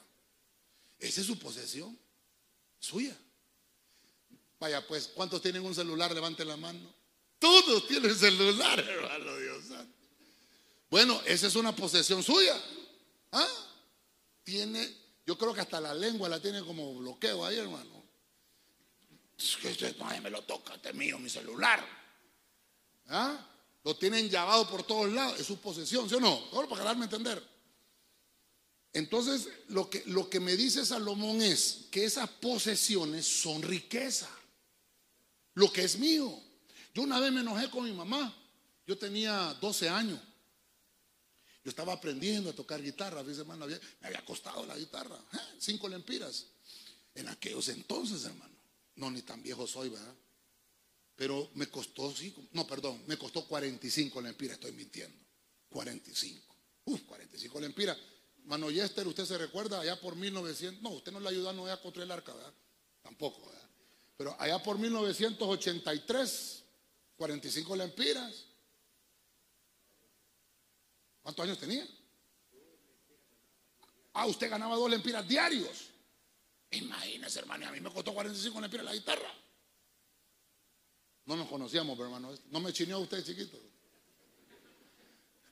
[0.98, 1.98] Esa es su posesión,
[2.80, 3.16] suya.
[4.60, 6.12] Vaya, pues, ¿cuántos tienen un celular?
[6.16, 6.92] Levanten la mano.
[7.38, 9.66] Todos tienen celular, hermano Dios
[10.90, 12.60] Bueno, esa es una posesión suya.
[13.32, 13.48] ¿Ah?
[14.44, 17.97] Tiene, yo creo que hasta la lengua la tiene como bloqueo ahí, hermano.
[20.00, 21.86] Nadie me lo toca, este es mío, mi celular.
[23.10, 23.38] ¿Ah?
[23.84, 26.50] Lo tienen llamado por todos lados, es su posesión, ¿sí o no?
[26.52, 27.58] Solo para darme a entender.
[28.94, 34.30] Entonces, lo que, lo que me dice Salomón es que esas posesiones son riqueza.
[35.54, 36.42] Lo que es mío.
[36.94, 38.36] Yo una vez me enojé con mi mamá.
[38.88, 40.20] Yo tenía 12 años.
[41.64, 43.22] Yo estaba aprendiendo a tocar guitarra.
[43.22, 45.16] hermano, me había costado la guitarra.
[45.34, 45.38] ¿eh?
[45.60, 46.46] Cinco lempiras.
[47.14, 48.57] En aquellos entonces, hermano.
[48.98, 50.16] No, ni tan viejo soy, ¿verdad?
[51.16, 52.14] Pero me costó,
[52.52, 55.18] no, perdón, me costó 45 lempiras, estoy mintiendo.
[55.70, 56.56] 45.
[56.86, 57.98] Uf, 45 lempiras.
[58.46, 60.82] Mano Yester, ¿usted se recuerda allá por 1900?
[60.82, 62.54] No, usted no le ayudó no a construir el arca, ¿verdad?
[63.02, 63.70] Tampoco, ¿verdad?
[64.16, 66.64] Pero allá por 1983,
[67.18, 68.46] 45 lempiras.
[71.22, 71.86] ¿Cuántos años tenía?
[74.14, 75.90] Ah, usted ganaba dos lempiras diarios.
[76.72, 79.34] Imagínese, hermano, a mí me costó 45 lempiras la guitarra.
[81.26, 82.32] No nos conocíamos, hermano.
[82.52, 83.58] No me chineó usted, chiquito.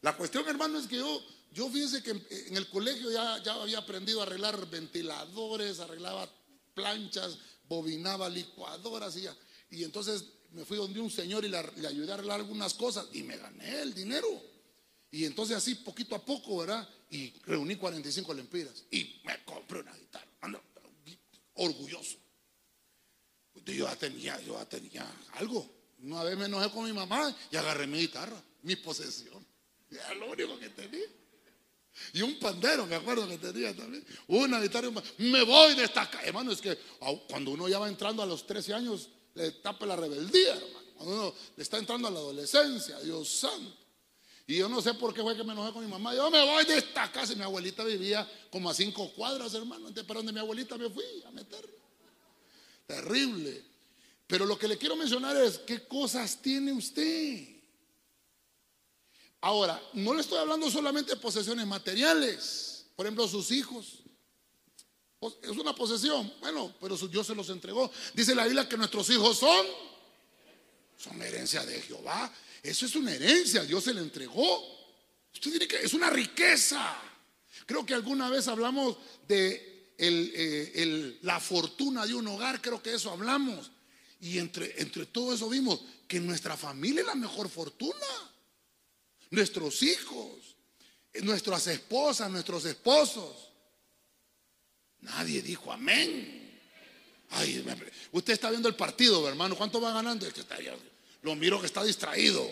[0.02, 3.80] La cuestión, hermano, es que yo, yo fíjense que en el colegio ya, ya había
[3.80, 6.30] aprendido a arreglar ventiladores, arreglaba
[6.74, 9.28] planchas, bobinaba licuadoras y,
[9.72, 13.24] y entonces me fui donde un señor y le, ayudé a arreglar algunas cosas y
[13.24, 14.28] me gané el dinero.
[15.12, 16.88] Y entonces así poquito a poco, ¿verdad?
[17.10, 20.35] Y reuní 45 lempiras y me compré una guitarra
[21.56, 22.18] orgulloso.
[23.66, 25.68] Yo ya tenía, yo ya tenía algo.
[26.04, 29.46] Una vez me enojé con mi mamá y agarré mi guitarra, mi posesión.
[29.90, 31.06] Era lo único que tenía.
[32.14, 34.06] Y un pandero, me acuerdo que tenía también.
[34.28, 34.90] Una guitarra.
[35.18, 36.26] Me voy de esta casa.
[36.26, 36.78] Hermano, es que
[37.30, 40.86] cuando uno ya va entrando a los 13 años, le tapa la rebeldía, hermano.
[40.96, 43.85] Cuando uno le está entrando a la adolescencia, Dios santo.
[44.48, 46.14] Y yo no sé por qué fue que me enojé con mi mamá.
[46.14, 47.34] Yo me voy de esta casa.
[47.34, 49.92] Y mi abuelita vivía como a cinco cuadras, hermano.
[49.94, 51.68] Para donde mi abuelita me fui a meter.
[52.86, 53.64] Terrible.
[54.28, 57.56] Pero lo que le quiero mencionar es, ¿qué cosas tiene usted?
[59.42, 62.86] Ahora, no le estoy hablando solamente de posesiones materiales.
[62.96, 64.00] Por ejemplo, sus hijos.
[65.42, 66.32] Es una posesión.
[66.40, 67.92] Bueno, pero Dios se los entregó.
[68.14, 69.66] Dice la Biblia que nuestros hijos son,
[70.98, 72.32] son herencia de Jehová.
[72.66, 74.76] Eso es una herencia, Dios se le entregó.
[75.32, 76.98] Usted dice que es una riqueza.
[77.68, 78.98] Creo que alguna vez hablamos
[79.28, 83.72] de eh, la fortuna de un hogar, creo que eso hablamos.
[84.20, 84.70] Y entre,
[85.12, 88.32] todo eso vimos que nuestra familia es la mejor fortuna.
[89.30, 90.56] Nuestros hijos,
[91.22, 93.50] nuestras esposas, nuestros esposos.
[95.02, 96.42] Nadie dijo amén.
[97.30, 97.64] Ay,
[98.12, 99.56] usted está viendo el partido, hermano.
[99.56, 100.26] ¿Cuánto va ganando?
[101.26, 102.48] Lo miro que está distraído.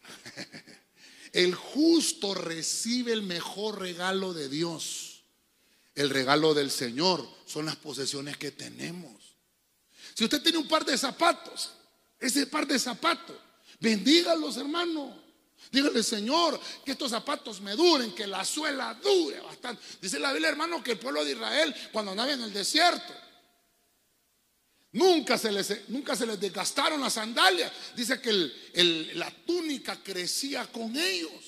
[1.32, 5.24] El justo recibe el mejor regalo de Dios.
[5.96, 9.34] El regalo del Señor son las posesiones que tenemos.
[10.14, 11.72] Si usted tiene un par de zapatos,
[12.20, 13.36] ese par de zapatos,
[13.80, 15.20] bendígalos, hermano.
[15.72, 19.82] Dígale, Señor, que estos zapatos me duren, que la suela dure bastante.
[20.00, 23.12] Dice la Biblia, hermano, que el pueblo de Israel, cuando andaba en el desierto,
[24.96, 27.70] Nunca se les, nunca se les desgastaron las sandalias.
[27.94, 28.32] Dice que
[29.14, 31.44] la túnica crecía con ellos.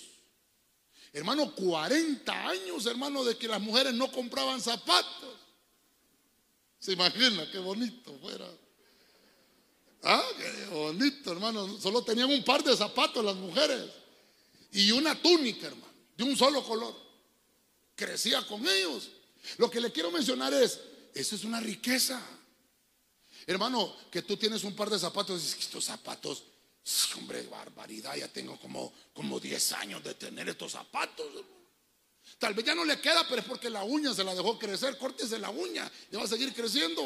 [1.14, 5.34] Hermano, 40 años, hermano, de que las mujeres no compraban zapatos.
[6.78, 8.46] ¿Se imagina qué bonito fuera?
[10.02, 11.80] Ah, qué bonito, hermano.
[11.80, 13.82] Solo tenían un par de zapatos las mujeres
[14.72, 16.94] y una túnica, hermano, de un solo color.
[17.96, 19.08] Crecía con ellos.
[19.56, 20.78] Lo que le quiero mencionar es,
[21.14, 22.22] eso es una riqueza.
[23.48, 26.44] Hermano, que tú tienes un par de zapatos y dices, estos zapatos,
[27.16, 31.26] hombre, barbaridad, ya tengo como, como 10 años de tener estos zapatos.
[32.38, 34.98] Tal vez ya no le queda, pero es porque la uña se la dejó crecer,
[34.98, 37.02] córtese la uña, ya va a seguir creciendo.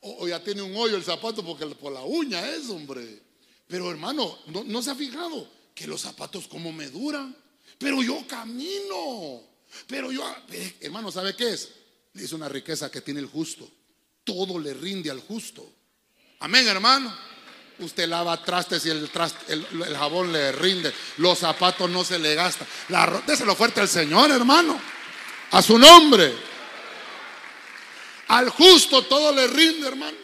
[0.00, 3.22] O, ya tiene un hoyo el zapato porque por la uña es, hombre.
[3.68, 7.36] Pero hermano, no, no se ha fijado que los zapatos como me duran.
[7.78, 9.40] Pero yo camino.
[9.86, 10.24] Pero yo,
[10.80, 11.68] hermano, ¿sabe qué es?
[12.12, 13.70] Es una riqueza que tiene el justo
[14.26, 15.72] todo le rinde al justo.
[16.40, 17.16] Amén, hermano.
[17.78, 19.10] Usted lava trastes y el,
[19.48, 20.92] el, jabón le rinde.
[21.18, 22.66] Los zapatos no se le gasta.
[22.88, 24.78] La, déselo fuerte al Señor, hermano.
[25.52, 26.34] A su nombre.
[28.28, 30.16] Al justo todo le rinde, hermano.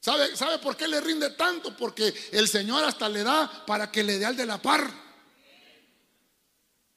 [0.00, 1.76] ¿Sabe, ¿Sabe por qué le rinde tanto?
[1.76, 4.90] Porque el Señor hasta le da para que le dé al de la par.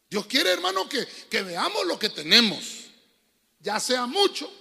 [0.09, 2.63] Dios quiere, hermano, que, que veamos lo que tenemos.
[3.59, 4.60] Ya sea mucho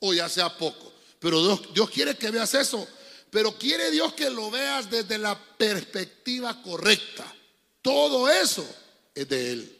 [0.00, 0.92] o ya sea poco.
[1.18, 2.86] Pero Dios, quiere que veas eso.
[3.30, 7.34] Pero quiere Dios que lo veas desde la perspectiva correcta.
[7.82, 8.66] Todo eso
[9.14, 9.78] es de Él.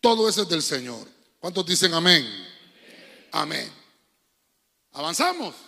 [0.00, 1.08] Todo eso es del Señor.
[1.38, 2.26] ¿Cuántos dicen amén?
[3.32, 3.70] Amén.
[4.92, 5.54] ¿Avanzamos?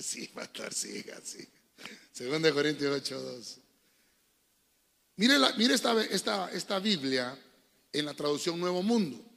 [0.00, 1.44] Sí, pastor, siga, sí.
[2.12, 3.58] Segundo de Corintios 8, 2.
[5.16, 7.36] Mire, la, mire esta, esta, esta Biblia
[7.92, 9.31] en la traducción Nuevo Mundo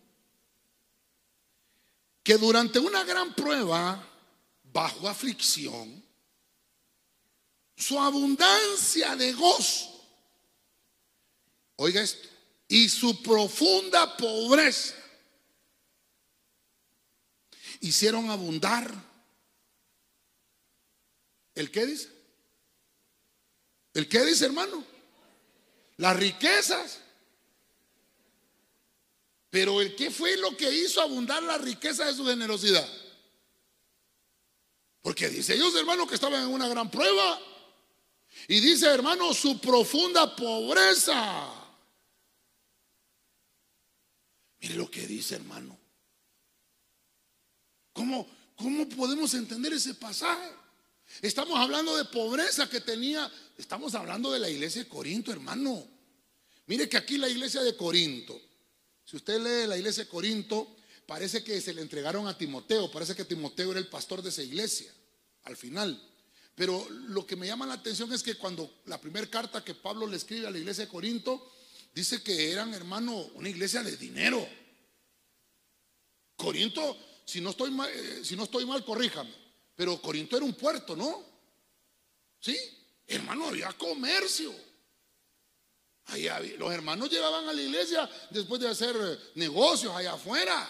[2.26, 4.04] que durante una gran prueba,
[4.64, 6.04] bajo aflicción,
[7.78, 9.92] su abundancia de gozo,
[11.76, 12.28] oiga esto,
[12.68, 14.96] y su profunda pobreza,
[17.82, 18.92] hicieron abundar.
[21.54, 22.10] ¿El qué dice?
[23.94, 24.84] ¿El qué dice, hermano?
[25.98, 27.02] Las riquezas
[29.56, 32.86] pero el qué fue lo que hizo abundar la riqueza de su generosidad.
[35.02, 37.40] Porque dice ellos, hermano, que estaban en una gran prueba.
[38.50, 41.54] Y dice, hermano, su profunda pobreza.
[44.60, 45.80] Mire lo que dice, hermano.
[47.94, 48.28] ¿Cómo,
[48.58, 50.52] cómo podemos entender ese pasaje?
[51.22, 55.88] Estamos hablando de pobreza que tenía, estamos hablando de la iglesia de Corinto, hermano.
[56.66, 58.45] Mire que aquí la iglesia de Corinto
[59.06, 60.76] si usted lee la iglesia de Corinto,
[61.06, 64.42] parece que se le entregaron a Timoteo, parece que Timoteo era el pastor de esa
[64.42, 64.92] iglesia,
[65.44, 66.02] al final.
[66.56, 70.08] Pero lo que me llama la atención es que cuando la primera carta que Pablo
[70.08, 71.52] le escribe a la iglesia de Corinto,
[71.94, 74.48] dice que eran, hermano, una iglesia de dinero.
[76.36, 79.34] Corinto, si no estoy mal, eh, si no estoy mal corríjame,
[79.76, 81.24] pero Corinto era un puerto, ¿no?
[82.40, 82.58] Sí,
[83.08, 84.54] hermano, había comercio
[86.58, 88.96] los hermanos llegaban a la iglesia después de hacer
[89.36, 90.70] negocios allá afuera.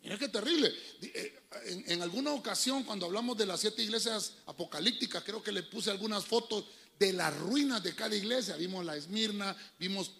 [0.00, 0.72] Mira qué terrible.
[1.00, 1.42] Eh,
[1.86, 6.24] en, alguna ocasión, cuando hablamos de las siete iglesias apocalípticas, creo que le puse algunas
[6.24, 6.64] fotos
[6.98, 8.56] de las ruinas de cada iglesia.
[8.56, 10.12] Vimos la Esmirna, vimos,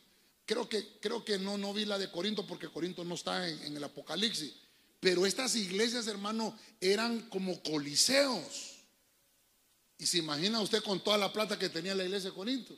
[0.44, 3.76] creo que, creo que no, no vi la de Corinto porque Corinto no está en
[3.76, 4.54] el Apocalipsis.
[4.98, 8.76] Pero estas iglesias, hermano, eran como coliseos.
[9.98, 12.76] Y se imagina usted con toda la plata que tenía la iglesia de Corinto.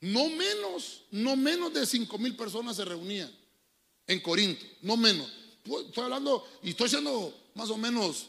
[0.00, 3.32] No menos, no menos de cinco mil personas se reunían
[4.06, 5.30] en Corinto, no menos.
[5.64, 8.26] Estoy hablando y estoy siendo más o menos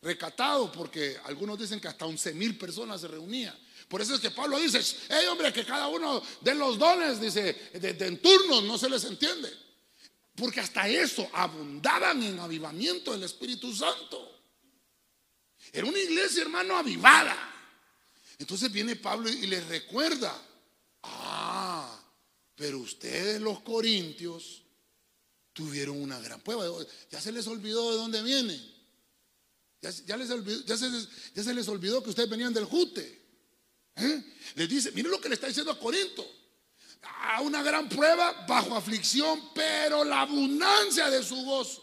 [0.00, 3.58] recatado porque algunos dicen que hasta 11 mil personas se reunían.
[3.88, 7.70] Por eso es que Pablo dice, hey hombre, que cada uno de los dones, dice,
[7.74, 9.52] de, en turnos, no se les entiende.
[10.36, 14.42] Porque hasta eso abundaban en avivamiento del Espíritu Santo.
[15.72, 17.53] Era una iglesia, hermano, avivada.
[18.38, 20.36] Entonces viene Pablo y les recuerda,
[21.02, 22.00] ah,
[22.54, 24.62] pero ustedes los corintios
[25.52, 26.66] tuvieron una gran prueba.
[27.10, 28.74] Ya se les olvidó de dónde vienen.
[29.80, 33.22] Ya, se, les olvidó que ustedes venían del Jute.
[33.96, 34.24] ¿Eh?
[34.54, 36.26] Les dice, miren lo que le está diciendo a Corinto.
[37.02, 41.82] A una gran prueba bajo aflicción, pero la abundancia de su gozo.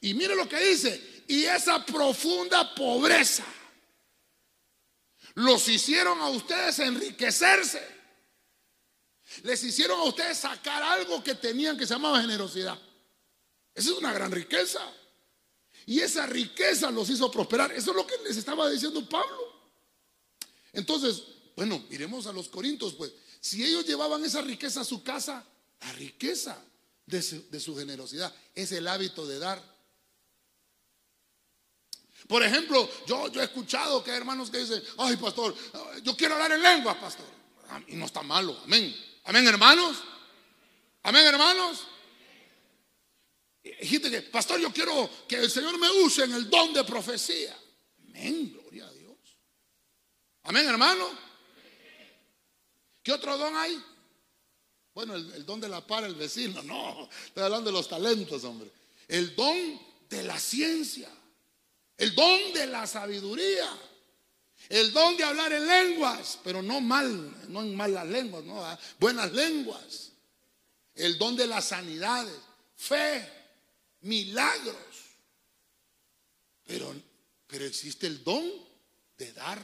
[0.00, 3.44] Y mire lo que dice, y esa profunda pobreza
[5.34, 7.82] los hicieron a ustedes enriquecerse.
[9.42, 12.78] Les hicieron a ustedes sacar algo que tenían que se llamaba generosidad.
[13.74, 14.80] Esa es una gran riqueza.
[15.86, 17.72] Y esa riqueza los hizo prosperar.
[17.72, 19.54] Eso es lo que les estaba diciendo Pablo.
[20.72, 21.22] Entonces,
[21.56, 23.12] bueno, miremos a los corintios, pues.
[23.40, 25.44] Si ellos llevaban esa riqueza a su casa,
[25.80, 26.58] la riqueza
[27.06, 29.73] de su, generosidad es el hábito de dar.
[32.26, 35.54] Por ejemplo, yo, he escuchado que hay hermanos que dicen, ay pastor,
[36.02, 37.26] yo quiero hablar en lengua, pastor.
[37.88, 38.94] Y no está malo, amén.
[39.24, 39.96] Amén, hermanos.
[41.02, 41.86] Amén, hermanos.
[43.62, 47.58] Dijiste que, pastor, yo quiero que el Señor me use en el don de profecía.
[48.08, 49.16] Amén, gloria a Dios.
[50.44, 51.08] Amén, hermano.
[53.02, 53.82] ¿Qué otro don hay?
[54.94, 56.62] Bueno, el, don de la par, el vecino.
[56.62, 58.70] No, estoy hablando de los talentos, hombre.
[59.08, 61.10] El don de la ciencia.
[61.96, 63.68] El don de la sabiduría.
[64.68, 68.78] El don de hablar en lenguas, pero no mal, no en malas lenguas, no, ¿ah?
[68.98, 70.12] buenas lenguas.
[70.94, 72.34] El don de las sanidades,
[72.76, 73.28] fe,
[74.00, 74.76] milagros.
[76.64, 76.94] Pero,
[77.46, 78.50] pero existe el don
[79.18, 79.60] de dar.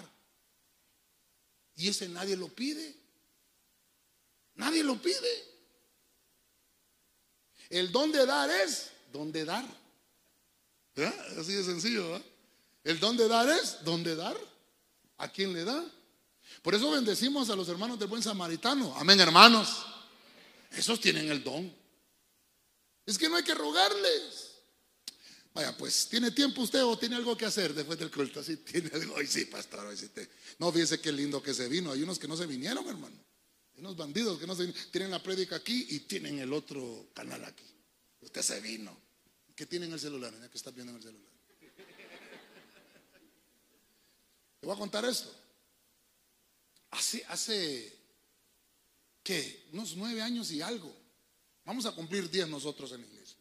[1.76, 2.94] Y ese nadie lo pide.
[4.56, 5.50] Nadie lo pide.
[7.70, 9.79] El don de dar es don de dar.
[11.06, 12.22] Así de sencillo.
[12.84, 14.36] El don de dar es don de dar.
[15.18, 15.84] ¿A quién le da?
[16.62, 18.94] Por eso bendecimos a los hermanos del buen samaritano.
[18.96, 19.84] Amén, hermanos.
[20.70, 21.72] Esos tienen el don.
[23.06, 24.50] Es que no hay que rogarles.
[25.52, 28.42] Vaya, pues, ¿tiene tiempo usted o tiene algo que hacer después del culto?
[28.42, 28.90] Sí, tiene
[29.26, 30.08] sí, pastor, hoy sí.
[30.58, 31.90] No, fíjese qué lindo que se vino.
[31.90, 33.16] Hay unos que no se vinieron, hermano.
[33.74, 34.90] Hay unos bandidos que no se vinieron.
[34.92, 37.64] Tienen la prédica aquí y tienen el otro canal aquí.
[38.20, 38.96] Usted se vino.
[39.60, 40.32] ¿Qué tienen el celular?
[40.40, 41.30] Ya que está viendo en el celular.
[44.58, 45.30] Te voy a contar esto.
[46.92, 47.94] Hace, hace,
[49.22, 49.66] ¿qué?
[49.74, 50.90] Unos nueve años y algo.
[51.66, 53.36] Vamos a cumplir diez nosotros en la iglesia.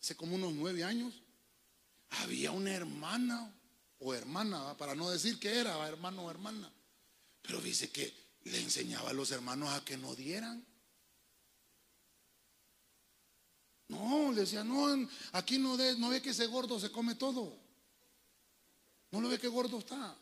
[0.00, 1.20] Hace como unos nueve años
[2.08, 3.54] había una hermana
[3.98, 6.72] o hermana, para no decir que era hermano o hermana,
[7.42, 8.10] pero dice que
[8.44, 10.64] le enseñaba a los hermanos a que no dieran.
[13.92, 17.54] No, le decía, no, aquí no, de, no ve que ese gordo se come todo.
[19.10, 20.16] No lo ve que gordo está.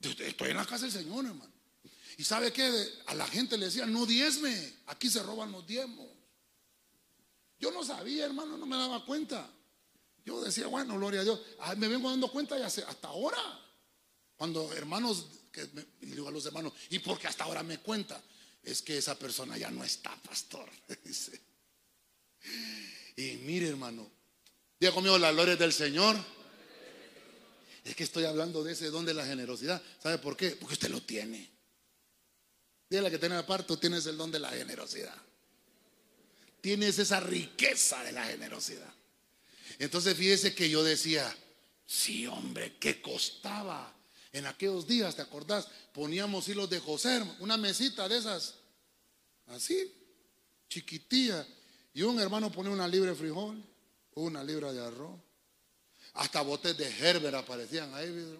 [0.00, 1.52] Estoy en la casa del Señor, hermano.
[2.18, 2.68] Y sabe que
[3.06, 6.08] a la gente le decía, no diezme, aquí se roban los diezmos.
[7.60, 9.48] Yo no sabía, hermano, no me daba cuenta.
[10.24, 11.40] Yo decía, bueno, gloria a Dios.
[11.76, 13.38] Me vengo dando cuenta ya hasta ahora.
[14.36, 15.68] Cuando hermanos, que
[16.00, 18.20] y digo a los hermanos, ¿y porque hasta ahora me cuenta?
[18.64, 20.68] Es que esa persona ya no está, pastor.
[23.16, 24.10] Y mire, hermano,
[24.78, 26.16] diga conmigo la gloria del Señor.
[27.84, 29.82] Es que estoy hablando de ese don de la generosidad.
[30.02, 30.50] ¿Sabe por qué?
[30.50, 31.50] Porque usted lo tiene.
[32.88, 35.16] Dígale que tiene aparte, tú tienes el don de la generosidad.
[36.60, 38.92] Tienes esa riqueza de la generosidad.
[39.78, 41.34] Entonces fíjese que yo decía,
[41.86, 43.96] sí hombre, ¿qué costaba?
[44.32, 45.68] En aquellos días, ¿te acordás?
[45.92, 48.54] Poníamos hilos de José, una mesita de esas,
[49.46, 49.92] así,
[50.68, 51.46] chiquitilla.
[51.92, 53.62] Y un hermano ponía una libra de frijol,
[54.14, 55.18] una libra de arroz,
[56.14, 58.38] hasta botes de Herbert aparecían ahí.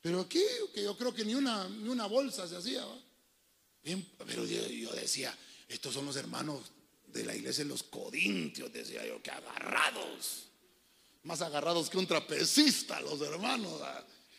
[0.00, 0.42] Pero aquí,
[0.74, 2.84] que yo creo que ni una, ni una bolsa se hacía.
[4.18, 5.36] pero yo, decía,
[5.68, 6.70] estos son los hermanos
[7.06, 10.44] de la iglesia los Corintios, decía yo, que agarrados.
[11.24, 13.80] Más agarrados que un trapecista, los hermanos.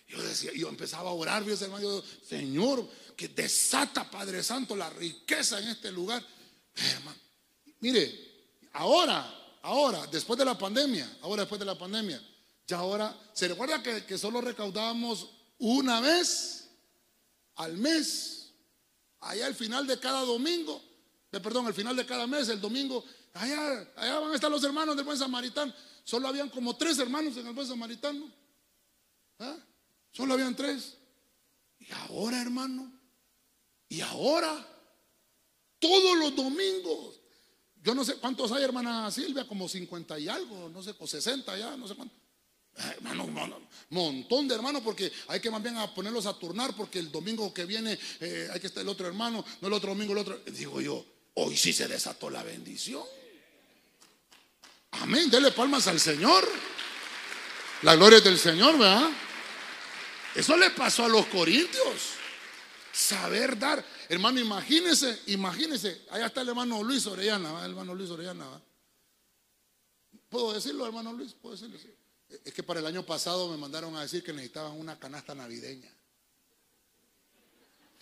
[0.08, 5.60] Yo decía, yo empezaba a orar, Dios hermano, Señor, que desata, Padre Santo, la riqueza
[5.60, 6.26] en este lugar.
[6.76, 7.20] Hermano,
[7.82, 8.27] mire,
[8.78, 12.22] ahora, ahora, después de la pandemia, ahora después de la pandemia,
[12.68, 16.70] ya ahora, ¿se recuerda que, solo recaudábamos una vez
[17.56, 18.54] al mes?
[19.20, 20.82] Allá al final de cada domingo,
[21.32, 23.04] de, perdón, al final de cada mes, el domingo,
[23.34, 25.74] allá, allá van a estar los hermanos del buen samaritano.
[26.04, 28.32] Solo habían como tres hermanos en el buen samaritano.
[29.40, 29.58] ¿Ah?
[30.12, 30.98] Solo habían tres.
[31.80, 32.92] Y ahora, hermano,
[33.90, 34.66] y ahora,
[35.80, 37.17] todos los domingos,
[37.84, 41.58] yo no sé cuántos hay, hermana Silvia, como 50 y algo, no sé, o 60
[41.58, 42.16] ya, no sé cuánto.
[42.78, 46.76] Eh, hermano, un montón de hermanos, porque hay que más bien a ponerlos a turnar,
[46.76, 49.90] porque el domingo que viene eh, hay que estar el otro hermano, no el otro
[49.90, 50.40] domingo el otro.
[50.46, 51.04] Digo yo,
[51.36, 53.04] hoy sí se desató la bendición.
[54.92, 56.48] Amén, dele palmas al Señor.
[57.84, 59.10] La gloria es del Señor, ¿verdad?
[60.36, 62.14] Eso le pasó a los corintios.
[62.92, 63.84] Saber dar.
[64.10, 66.06] Hermano, imagínese, imagínese.
[66.10, 68.62] Allá está el hermano Luis Orellana, el hermano Luis Orellana.
[70.30, 71.34] ¿Puedo decirlo, hermano Luis?
[71.34, 71.78] ¿Puedo decirlo?
[72.44, 75.92] Es que para el año pasado me mandaron a decir que necesitaban una canasta navideña.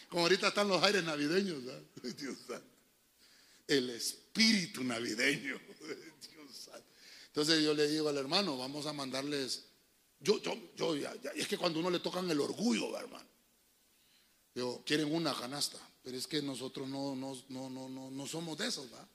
[0.10, 1.64] Como ahorita están los aires navideños.
[2.18, 2.76] Dios santo.
[3.68, 5.60] El espíritu navideño.
[5.80, 6.88] Dios santo.
[7.28, 9.66] Entonces yo le digo al hermano, vamos a mandarles
[10.20, 13.28] yo, yo, yo, ya, es que cuando uno le tocan el orgullo, hermano.
[14.56, 18.68] Digo, quieren una canasta, pero es que nosotros no, no, no, no, no, somos de
[18.68, 19.08] esos, ¿va?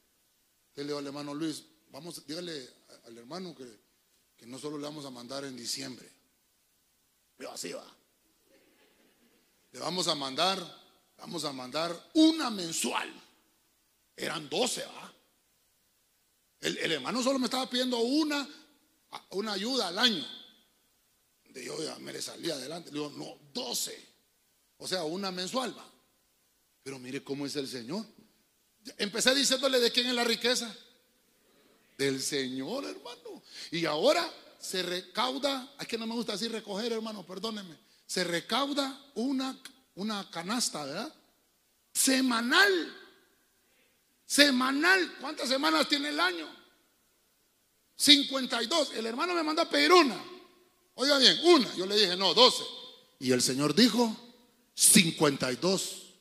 [0.76, 2.68] le digo al hermano Luis, vamos, dígale
[3.04, 3.66] al hermano que,
[4.36, 6.08] que no solo le vamos a mandar en diciembre.
[7.36, 7.84] Pero así va.
[9.72, 10.58] Le vamos a mandar,
[11.16, 13.10] vamos a mandar una mensual.
[14.16, 15.14] Eran 12, ¿va?
[16.60, 18.48] El, el hermano solo me estaba pidiendo una,
[19.30, 20.40] una ayuda al año
[21.52, 22.90] de yo ya me le salía adelante.
[22.90, 24.09] Le digo, no, 12.
[24.80, 25.74] O sea, una mensual.
[26.82, 28.04] Pero mire cómo es el Señor.
[28.96, 30.74] Empecé diciéndole de quién es la riqueza.
[31.96, 33.42] Del Señor, hermano.
[33.70, 34.28] Y ahora
[34.58, 37.76] se recauda, es que no me gusta así recoger, hermano, perdónenme.
[38.06, 39.56] Se recauda una,
[39.96, 41.14] una canasta, ¿verdad?
[41.92, 42.96] Semanal.
[44.24, 45.16] Semanal.
[45.20, 46.48] ¿Cuántas semanas tiene el año?
[47.96, 48.94] 52.
[48.94, 50.18] El hermano me mandó a pedir una.
[50.94, 51.74] Oiga bien, una.
[51.76, 52.64] Yo le dije, no, 12.
[53.18, 54.16] Y el Señor dijo,
[54.80, 56.14] 52.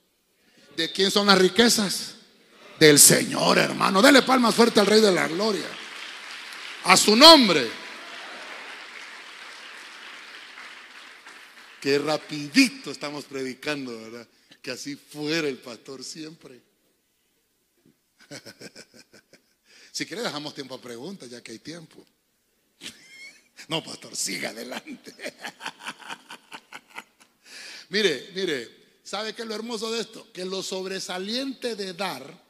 [0.75, 2.15] ¿De quién son las riquezas?
[2.77, 4.01] Del Señor, hermano.
[4.01, 5.67] Dele palmas fuerte al Rey de la Gloria.
[6.83, 7.69] A su nombre.
[11.81, 14.27] Qué rapidito estamos predicando, ¿verdad?
[14.61, 16.61] Que así fuera el pastor siempre.
[19.91, 22.05] si quiere dejamos tiempo a preguntas, ya que hay tiempo.
[23.67, 25.13] No, pastor, siga adelante.
[27.89, 30.31] mire, mire, ¿sabe qué es lo hermoso de esto?
[30.31, 32.49] Que lo sobresaliente de dar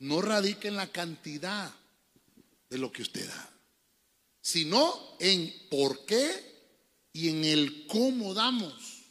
[0.00, 1.72] no radica en la cantidad
[2.70, 3.50] de lo que usted da,
[4.40, 6.48] sino en por qué
[7.12, 9.04] y en el cómo damos.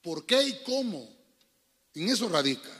[0.00, 1.08] ¿Por qué y cómo?
[1.94, 2.70] En eso radica.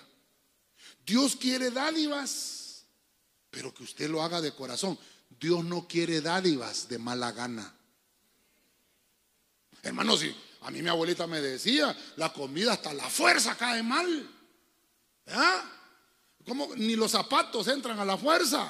[1.05, 2.85] Dios quiere dádivas,
[3.51, 4.99] pero que usted lo haga de corazón.
[5.39, 7.75] Dios no quiere dádivas de mala gana.
[9.83, 10.35] Hermano, si
[10.67, 14.29] a mí mi abuelita me decía, la comida hasta la fuerza cae mal.
[15.29, 15.73] ¿Ah?
[16.45, 18.69] Como ni los zapatos entran a la fuerza.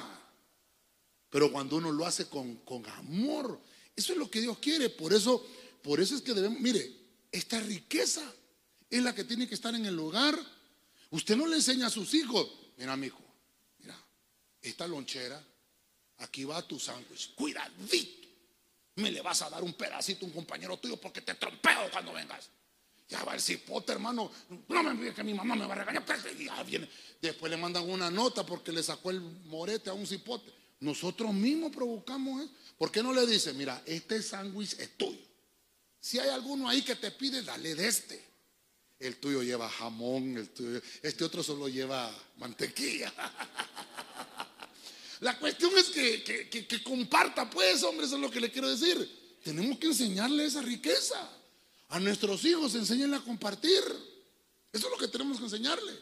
[1.31, 3.59] Pero cuando uno lo hace con, con amor,
[3.97, 4.91] eso es lo que Dios quiere.
[4.91, 5.43] Por eso,
[5.83, 6.95] por eso es que debemos, mire,
[7.33, 8.23] esta riqueza
[8.91, 10.39] es la que tiene que estar en el hogar.
[11.09, 13.11] Usted no le enseña a sus hijos, mira, mi
[13.79, 13.99] mira,
[14.61, 15.43] esta lonchera
[16.19, 17.35] Aquí va tu sándwich.
[17.35, 18.26] Cuidadito.
[18.97, 22.13] Me le vas a dar un pedacito a un compañero tuyo porque te trompeo cuando
[22.13, 22.49] vengas.
[23.09, 24.31] Ya va el cipote, hermano.
[24.69, 26.05] No me envíes que mi mamá me va a regañar.
[26.05, 26.89] Pues, ya viene.
[27.21, 30.53] Después le mandan una nota porque le sacó el morete a un cipote.
[30.81, 32.53] Nosotros mismos provocamos eso.
[32.79, 35.21] ¿Por qué no le dice, mira, este sándwich es tuyo?
[36.01, 38.25] Si hay alguno ahí que te pide, dale de este.
[38.99, 43.13] El tuyo lleva jamón, el tuyo, este otro solo lleva mantequilla.
[45.21, 49.39] La cuestión es que, comparta, pues, hombre, eso es lo que le quiero decir.
[49.43, 51.17] Tenemos que enseñarle esa riqueza.
[51.89, 53.81] A nuestros hijos, enseñenle a compartir.
[54.73, 55.93] Eso es lo que tenemos que enseñarle.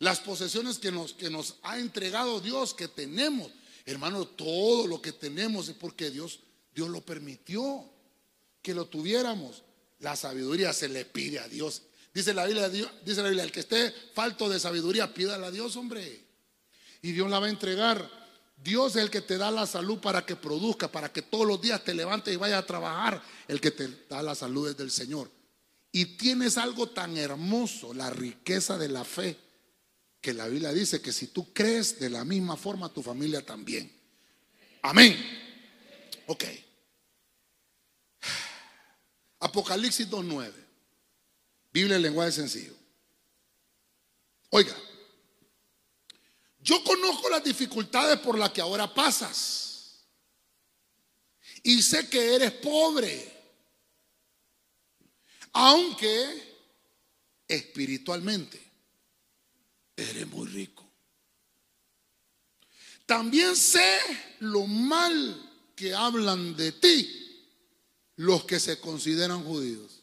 [0.00, 3.50] Las posesiones que nos, que nos ha entregado Dios, que tenemos.
[3.86, 6.40] Hermano, todo lo que tenemos es porque Dios,
[6.74, 7.84] Dios lo permitió
[8.60, 9.62] que lo tuviéramos.
[10.00, 11.82] La sabiduría se le pide a Dios.
[12.12, 15.76] Dice la Biblia, dice la Biblia, el que esté falto de sabiduría, pídala a Dios,
[15.76, 16.24] hombre.
[17.02, 18.19] y Dios la va a entregar.
[18.62, 21.60] Dios es el que te da la salud para que produzca, para que todos los
[21.60, 23.22] días te levantes y vayas a trabajar.
[23.48, 25.30] El que te da la salud es del Señor.
[25.92, 29.36] Y tienes algo tan hermoso, la riqueza de la fe,
[30.20, 33.90] que la Biblia dice que si tú crees de la misma forma, tu familia también.
[34.82, 35.16] Amén.
[36.26, 36.44] Ok.
[39.40, 40.52] Apocalipsis 2.9.
[41.72, 42.74] Biblia en lenguaje sencillo.
[44.50, 44.76] Oiga,
[46.62, 50.06] yo conozco las dificultades por las que ahora pasas.
[51.62, 53.38] Y sé que eres pobre.
[55.52, 56.50] Aunque
[57.48, 58.60] espiritualmente
[59.96, 60.88] eres muy rico.
[63.06, 63.98] También sé
[64.40, 67.20] lo mal que hablan de ti
[68.16, 70.02] los que se consideran judíos,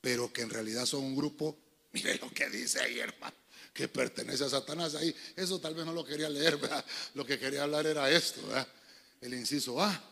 [0.00, 1.56] pero que en realidad son un grupo,
[1.92, 3.36] mire lo que dice ahí, hermano,
[3.76, 4.94] que pertenece a Satanás.
[4.94, 6.84] Ahí, eso tal vez no lo quería leer, ¿verdad?
[7.14, 8.66] lo que quería hablar era esto, ¿verdad?
[9.20, 10.02] el inciso A.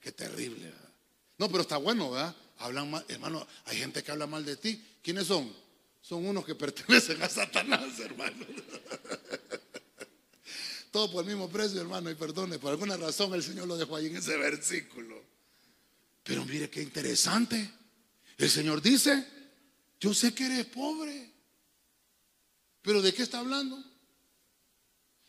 [0.00, 0.88] Qué terrible, ¿verdad?
[1.38, 2.36] No, pero está bueno, ¿verdad?
[2.58, 4.84] Hablan mal, hermano, hay gente que habla mal de ti.
[5.02, 5.52] ¿Quiénes son?
[6.00, 8.46] Son unos que pertenecen a Satanás, hermano.
[10.92, 13.96] Todo por el mismo precio, hermano, y perdone, por alguna razón el Señor lo dejó
[13.96, 15.20] ahí en ese versículo.
[16.22, 17.68] Pero mire qué interesante.
[18.36, 19.26] El Señor dice,
[20.00, 21.37] yo sé que eres pobre.
[22.88, 23.84] Pero ¿de qué está hablando?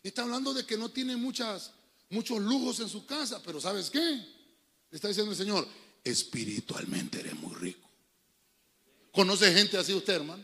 [0.01, 1.72] Está hablando de que no tiene muchas,
[2.10, 3.99] muchos lujos en su casa, pero ¿sabes qué?
[3.99, 5.68] Le está diciendo el Señor,
[6.01, 7.86] espiritualmente eres muy rico.
[9.12, 10.41] ¿Conoce gente así usted, hermano?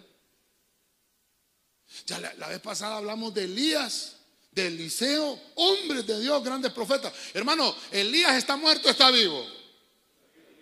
[2.06, 4.18] Ya la, la vez pasada hablamos de Elías
[4.52, 7.14] de Eliseo, hombres de Dios, grandes profetas.
[7.34, 9.42] Hermano, Elías está muerto, está vivo.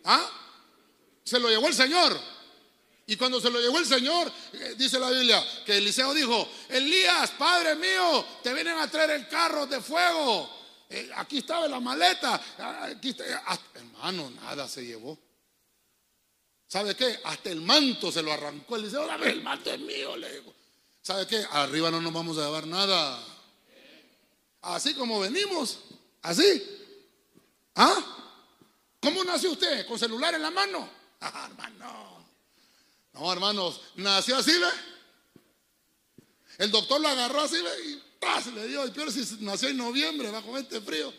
[0.04, 0.30] ¿Ah?
[1.24, 2.16] Se lo llevó el Señor.
[3.06, 7.32] Y cuando se lo llevó el Señor, eh, dice la Biblia, que Eliseo dijo, Elías,
[7.32, 10.50] Padre mío, te vienen a traer el carro de fuego.
[10.90, 12.42] Eh, aquí estaba la maleta.
[12.60, 15.18] Ah, aquí ah, hermano, nada se llevó.
[16.68, 17.20] ¿Sabe qué?
[17.26, 19.06] Hasta el manto se lo arrancó Eliseo.
[19.06, 20.54] Dame, el manto es mío, le digo.
[21.02, 21.46] ¿Sabe qué?
[21.52, 23.22] Arriba no nos vamos a llevar nada.
[24.62, 25.80] Así como venimos,
[26.22, 26.64] así.
[27.76, 27.96] ¿Ah?
[29.02, 29.86] ¿Cómo nació usted?
[29.86, 30.90] ¿Con celular en la mano?
[31.26, 32.13] Ah, hermano.
[33.14, 34.68] No, hermanos, nació así, ¿ve?
[36.58, 37.90] El doctor lo agarró así, ¿ve?
[37.90, 38.48] Y ¡paz!
[38.48, 38.86] le dio.
[38.86, 41.14] Y peor si nació en noviembre bajo este frío.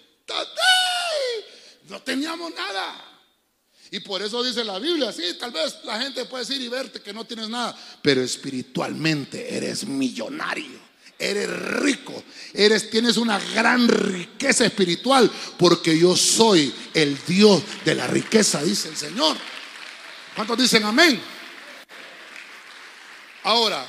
[1.88, 3.10] No teníamos nada.
[3.90, 7.00] Y por eso dice la Biblia, sí, tal vez la gente puede decir y verte
[7.00, 10.84] que no tienes nada, pero espiritualmente eres millonario
[11.18, 12.22] eres rico,
[12.52, 18.88] eres, tienes una gran riqueza espiritual, porque yo soy el Dios de la riqueza, dice
[18.88, 19.36] el Señor.
[20.34, 21.20] ¿Cuántos dicen amén?
[23.44, 23.86] Ahora,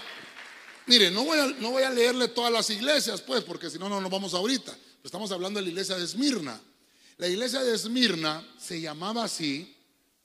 [0.86, 3.90] mire, no voy a, no voy a leerle todas las iglesias, pues, porque si no,
[3.90, 4.78] no nos vamos ahorita.
[5.04, 6.60] Estamos hablando de la iglesia de Esmirna.
[7.18, 9.74] La iglesia de Esmirna se llamaba así,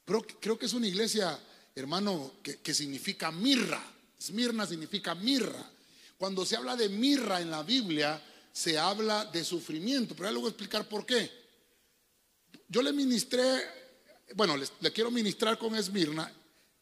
[0.04, 1.38] pero creo que es una iglesia,
[1.76, 3.80] hermano, que, significa mirra.
[4.18, 5.70] Esmirna significa mirra.
[6.18, 8.20] Cuando se habla de mirra en la Biblia,
[8.52, 11.30] se habla de sufrimiento, pero ya le a explicar por qué.
[12.66, 13.62] Yo le ministré,
[14.34, 16.32] bueno, le, quiero ministrar con Esmirna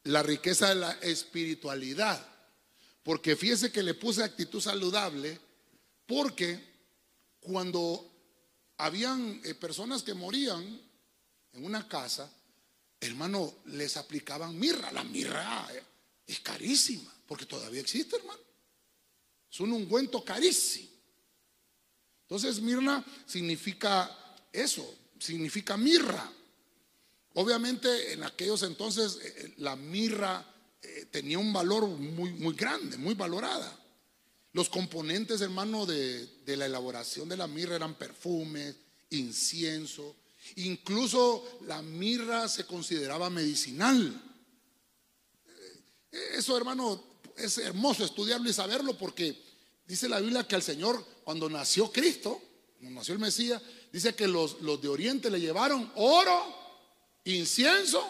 [0.05, 2.27] la riqueza de la espiritualidad,
[3.03, 5.39] porque fíjese que le puse actitud saludable,
[6.07, 6.63] porque
[7.41, 8.09] cuando
[8.79, 10.81] habían eh, personas que morían
[11.53, 12.31] en una casa,
[13.01, 14.93] hermano, les aplicaban mirra.
[14.93, 15.83] La mirra eh,
[16.27, 18.41] es carísima, porque todavía existe, hermano.
[19.51, 20.89] Es un ungüento carísimo.
[22.23, 24.15] Entonces, Mirna significa
[24.53, 26.31] eso, significa mirra.
[27.35, 30.45] Obviamente, en aquellos entonces, eh, la mirra
[30.83, 33.79] eh, tenía un valor muy, muy grande, muy valorada.
[34.53, 38.77] Los componentes, hermano, de, de la elaboración de la mirra eran perfumes,
[39.11, 40.17] incienso.
[40.57, 44.23] Incluso la mirra se consideraba medicinal.
[46.11, 47.03] Eso, hermano,
[47.37, 49.41] es hermoso estudiarlo y saberlo porque
[49.87, 52.41] dice la Biblia que al Señor, cuando nació Cristo,
[52.79, 53.61] cuando nació el Mesías,
[53.93, 56.55] dice que los, los de Oriente le llevaron oro,
[57.25, 58.07] incienso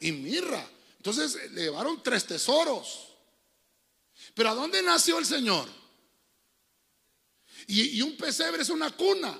[0.00, 0.68] y mirra.
[0.98, 3.08] Entonces le llevaron tres tesoros.
[4.34, 5.68] Pero ¿a dónde nació el Señor?
[7.66, 9.38] Y, y, un pesebre es una cuna.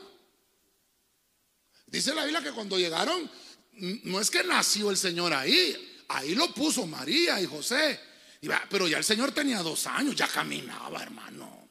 [1.87, 3.31] Dice la Biblia que cuando llegaron,
[4.05, 8.01] no es que nació el Señor ahí, ahí lo puso María y José.
[8.71, 11.69] Pero ya el Señor tenía dos años, ya caminaba, hermano.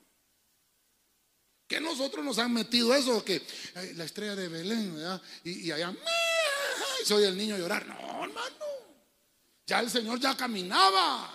[1.67, 3.41] Que nosotros nos han metido eso, que
[3.95, 5.21] la estrella de Belén, ¿verdad?
[5.43, 5.93] Y, allá,
[7.05, 7.85] soy el niño llorar.
[7.85, 8.66] No, hermano.
[9.67, 11.29] Ya el Señor ya caminaba.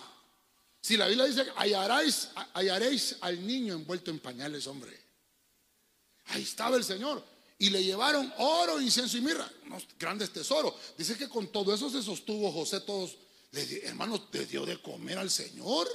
[0.81, 4.99] Si la Biblia dice, hallaréis, hallaréis al niño envuelto en pañales, hombre.
[6.25, 7.23] Ahí estaba el Señor.
[7.59, 10.73] Y le llevaron oro, incienso y mirra, unos grandes tesoros.
[10.97, 13.15] Dice que con todo eso se sostuvo José todos.
[13.51, 15.87] Le, hermano, le dio de comer al Señor.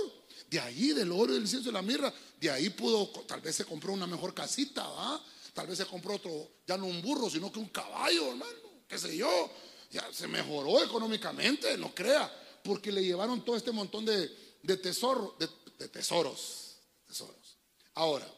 [0.48, 3.66] De ahí, del oro, del incienso y la mirra, de ahí pudo, tal vez se
[3.66, 5.22] compró una mejor casita, ¿va?
[5.52, 8.52] Tal vez se compró otro, ya no un burro, sino que un caballo, hermano,
[8.88, 9.50] qué sé yo.
[9.90, 12.30] Ya se mejoró económicamente, no crea,
[12.62, 14.28] porque le llevaron todo este montón de,
[14.62, 16.76] de, de, tesoros.
[17.06, 17.56] Tesoros.
[17.94, 18.30] Ahora,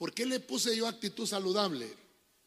[0.00, 1.86] ¿Por qué le puse yo actitud saludable?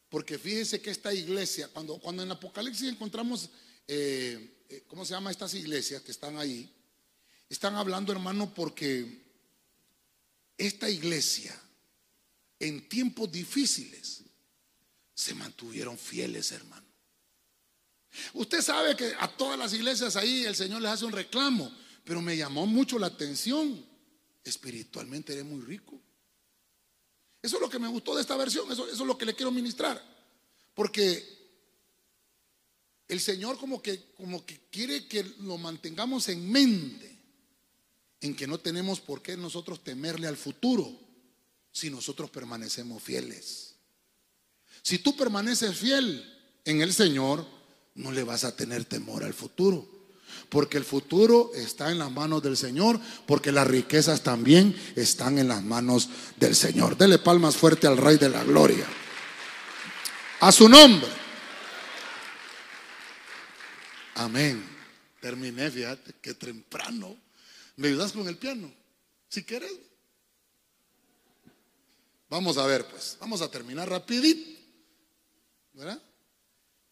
[0.08, 3.48] Porque fíjense que esta iglesia, cuando, cuando en Apocalipsis encontramos,
[3.86, 6.68] eh, eh, ¿cómo se llama estas iglesias que están ahí?
[7.48, 9.22] Están hablando, hermano, porque
[10.58, 11.56] esta iglesia
[12.58, 14.24] en tiempos difíciles
[15.14, 16.83] se mantuvieron fieles, hermano.
[18.34, 21.70] Usted sabe que a todas las iglesias ahí el Señor les hace un reclamo,
[22.04, 23.84] pero me llamó mucho la atención.
[24.44, 26.00] Espiritualmente eres muy rico.
[27.42, 29.50] Eso es lo que me gustó de esta versión, eso, es lo que le quiero
[29.50, 30.02] ministrar.
[30.74, 31.22] Porque
[33.06, 37.18] el Señor como que, como que quiere que lo mantengamos en mente,
[38.20, 40.98] en que no tenemos por qué nosotros temerle al futuro
[41.70, 43.74] si nosotros permanecemos fieles.
[44.82, 46.24] Si tú permaneces fiel
[46.64, 47.46] en el Señor,
[47.94, 49.88] no le vas a tener temor al futuro.
[50.48, 55.48] Porque el futuro está en las manos del Señor, porque las riquezas también están en
[55.48, 56.96] las manos del Señor.
[56.96, 58.86] Dele palmas fuerte al Rey de la Gloria.
[60.40, 61.08] A su nombre.
[64.16, 64.64] Amén.
[65.20, 67.16] Terminé, fíjate, que temprano.
[67.76, 68.72] ¿Me ayudas con el piano?
[69.28, 69.72] Si quieres.
[72.28, 73.16] Vamos a ver, pues.
[73.20, 74.60] Vamos a terminar rapidito.
[75.72, 76.00] ¿Verdad?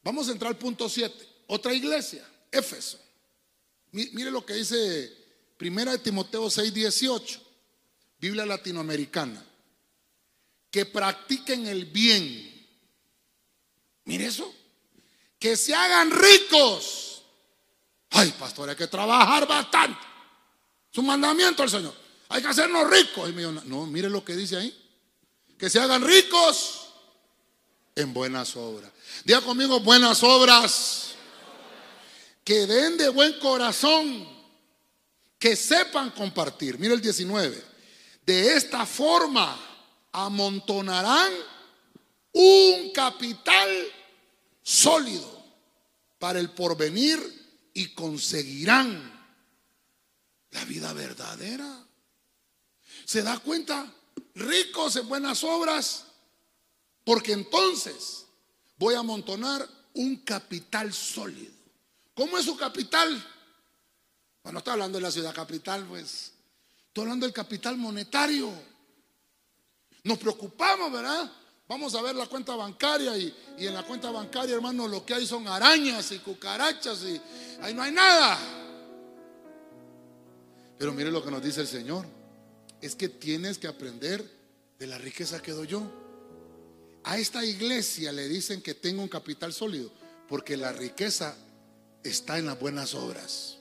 [0.03, 1.29] Vamos a entrar al punto 7.
[1.49, 2.99] Otra iglesia, Éfeso.
[3.93, 5.13] Mire lo que dice
[5.57, 7.41] Primera de Timoteo 6, 18,
[8.19, 9.45] Biblia latinoamericana.
[10.71, 12.67] Que practiquen el bien.
[14.05, 14.53] Mire eso.
[15.39, 17.23] Que se hagan ricos.
[18.11, 20.01] Ay, pastor, hay que trabajar bastante.
[20.91, 21.95] Es un mandamiento del Señor.
[22.31, 23.33] Hay que hacernos ricos.
[23.67, 24.79] No, mire lo que dice ahí.
[25.59, 26.82] Que se hagan ricos
[27.95, 28.91] en buenas obras.
[29.25, 31.15] Diga conmigo buenas obras
[32.45, 34.29] que den de buen corazón,
[35.39, 36.79] que sepan compartir.
[36.79, 37.63] Mira el 19.
[38.25, 39.59] De esta forma
[40.13, 41.33] amontonarán
[42.33, 43.69] un capital
[44.63, 45.43] sólido
[46.19, 47.19] para el porvenir
[47.75, 49.13] y conseguirán
[50.51, 51.85] la vida verdadera.
[53.05, 53.93] ¿Se da cuenta?
[54.35, 56.07] Ricos en buenas obras,
[57.05, 58.27] porque entonces
[58.77, 61.53] voy a amontonar un capital sólido.
[62.15, 63.25] ¿Cómo es su capital?
[64.43, 66.33] Bueno, está hablando de la ciudad capital, pues.
[66.89, 68.51] Estoy hablando del capital monetario.
[70.05, 71.31] Nos preocupamos, ¿verdad?
[71.69, 75.27] Vamos a ver la cuenta bancaria y, en la cuenta bancaria, hermano, lo que hay
[75.27, 77.21] son arañas y cucarachas y
[77.63, 78.39] ahí no hay nada.
[80.77, 82.07] Pero mire lo que nos dice el Señor.
[82.81, 84.29] Es que tienes que aprender
[84.79, 86.02] de la riqueza que doy yo.
[87.05, 89.91] A esta iglesia le dicen que tengo un capital sólido,
[90.29, 91.37] porque la riqueza
[92.03, 93.59] está en las buenas obras.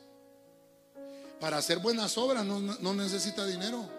[1.40, 3.90] Para hacer buenas obras no, necesita dinero.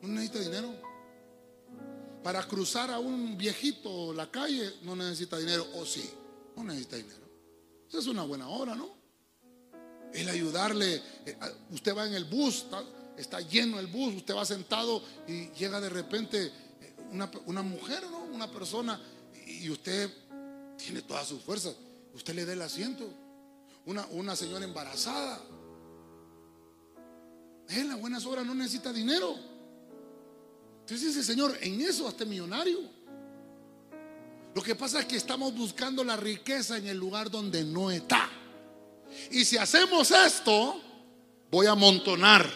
[0.00, 0.72] No necesita dinero.
[2.22, 5.66] Para cruzar a un viejito la calle no necesita dinero.
[5.74, 6.08] O sí,
[6.56, 7.24] no necesita dinero.
[7.88, 8.90] Esa es una buena obra, ¿no?
[10.12, 11.02] El ayudarle.
[11.26, 11.36] Eh,
[11.72, 12.64] usted va en el bus,
[13.16, 16.52] está, lleno el bus, usted va sentado y llega de repente
[17.12, 18.24] una, una mujer, ¿no?
[18.24, 19.00] Una persona
[19.46, 20.10] y usted
[20.76, 21.74] tiene todas sus fuerzas
[22.14, 23.08] usted le dé el asiento.
[23.86, 25.40] Una, una señora embarazada.
[27.68, 29.34] En las buenas obras no necesita dinero.
[30.80, 32.78] Entonces dice, Señor, en eso hasta millonario.
[34.54, 38.30] Lo que pasa es que estamos buscando la riqueza en el lugar donde no está.
[39.30, 40.80] Y si hacemos esto,
[41.50, 42.48] voy a amontonar,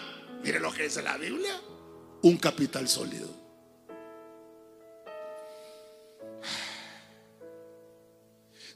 [0.43, 1.61] mire lo que dice la Biblia,
[2.23, 3.38] un capital sólido.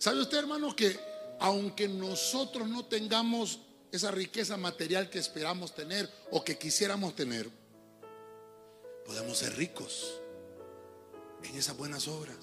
[0.03, 0.99] ¿Sabe usted, hermano, que
[1.39, 3.61] aunque nosotros no tengamos
[3.93, 7.49] esa riqueza material que esperamos tener o que quisiéramos tener,
[9.07, 10.15] podemos ser ricos
[11.45, 12.37] en esas buenas obras?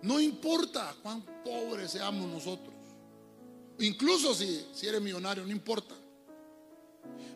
[0.00, 2.74] No importa cuán pobres seamos nosotros.
[3.80, 5.94] Incluso si, si eres millonario, no importa.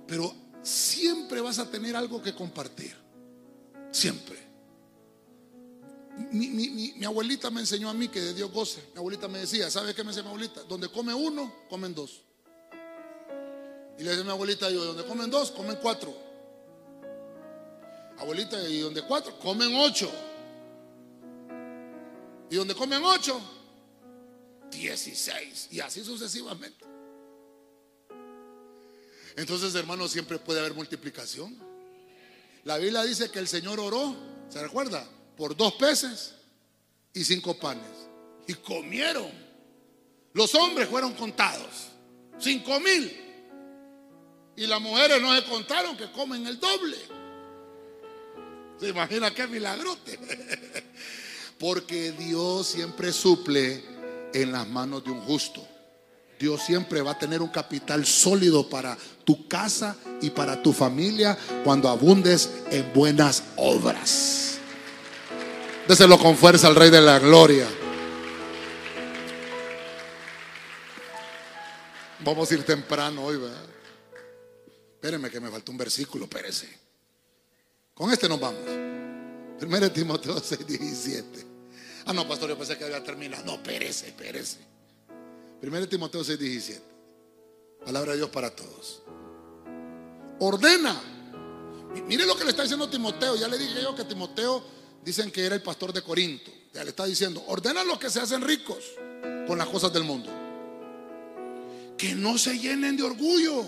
[0.06, 2.96] Pero siempre vas a tener algo que compartir.
[3.92, 4.45] Siempre.
[6.32, 8.82] Mi, abuelita me enseñó a mí que de Dios goce.
[8.94, 10.62] Mi abuelita me decía, ¿sabe qué me decía mi abuelita?
[10.64, 12.22] Donde come uno, comen dos.
[13.98, 16.14] Y le dice a mi abuelita, yo, donde comen dos, comen cuatro.
[18.18, 20.10] Abuelita, y donde cuatro, comen ocho.
[22.50, 23.40] Y donde comen ocho,
[24.70, 25.68] dieciséis.
[25.70, 26.84] Y así sucesivamente.
[29.36, 31.56] Entonces, hermanos, siempre puede haber multiplicación.
[32.64, 34.16] La Biblia dice que el Señor oró,
[34.48, 35.06] ¿se recuerda?
[35.36, 36.34] Por dos peces
[37.12, 37.84] y cinco panes.
[38.46, 39.30] Y comieron.
[40.32, 41.88] Los hombres fueron contados.
[42.38, 43.26] Cinco mil.
[44.56, 46.96] Y las mujeres no se contaron que comen el doble.
[48.80, 50.18] ¿Se imagina qué milagrote?
[51.58, 53.82] Porque Dios siempre suple
[54.32, 55.66] en las manos de un justo.
[56.38, 61.36] Dios siempre va a tener un capital sólido para tu casa y para tu familia
[61.64, 64.55] cuando abundes en buenas obras.
[65.88, 67.68] Déselo con fuerza al Rey de la Gloria.
[72.20, 73.64] Vamos a ir temprano hoy, ¿verdad?
[74.94, 76.68] Espérenme que me falta un versículo, espérese.
[77.94, 78.62] Con este nos vamos.
[79.60, 81.46] Primero Timoteo 6, 17.
[82.06, 83.44] Ah, no, pastor, yo pensé que había terminado.
[83.44, 84.58] No, espérese, espérese.
[85.60, 86.82] Primero Timoteo 6, 17.
[87.84, 89.02] Palabra de Dios para todos.
[90.40, 91.00] Ordena.
[92.08, 93.36] Mire lo que le está diciendo Timoteo.
[93.36, 96.50] Ya le dije yo que Timoteo dicen que era el pastor de Corinto.
[96.72, 98.84] Ya le está diciendo, ordena los que se hacen ricos
[99.46, 100.30] con las cosas del mundo.
[101.96, 103.64] Que no se llenen de orgullo.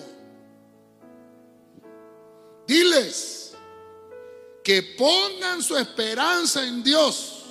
[2.66, 3.54] Diles
[4.62, 7.44] que pongan su esperanza en Dios,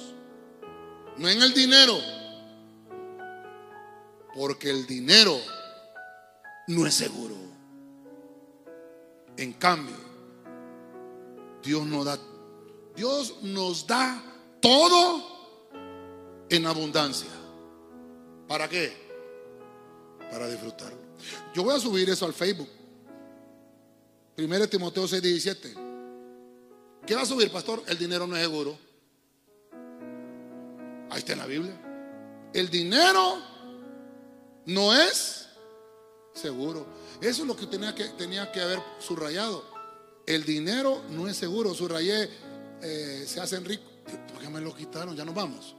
[1.17, 1.97] no en el dinero.
[4.36, 5.36] Porque el dinero
[6.67, 7.36] no es seguro.
[9.36, 9.95] En cambio,
[11.63, 12.19] Dios nos da
[12.98, 14.22] Dios nos da
[14.60, 15.24] todo
[16.50, 17.30] en abundancia.
[18.48, 18.91] ¿Para qué?
[20.32, 20.98] Para disfrutarlo.
[21.54, 22.70] Yo voy a subir eso al Facebook.
[24.36, 25.76] Primero Timoteo 6, 17.
[27.06, 27.84] ¿Qué va a subir, pastor?
[27.88, 28.78] El dinero no es seguro.
[31.12, 31.80] Ahí está en la Biblia.
[32.54, 33.38] El dinero
[34.66, 35.48] no es
[36.34, 36.88] seguro.
[37.22, 39.64] Eso es lo que tenía que, tenía que haber subrayado.
[40.26, 41.74] El dinero no es seguro.
[41.74, 42.30] Subrayé,
[42.82, 43.88] eh, se hacen ricos.
[44.32, 45.15] ¿Por qué me lo quitaron?
[45.15, 45.75] Ya nos vamos.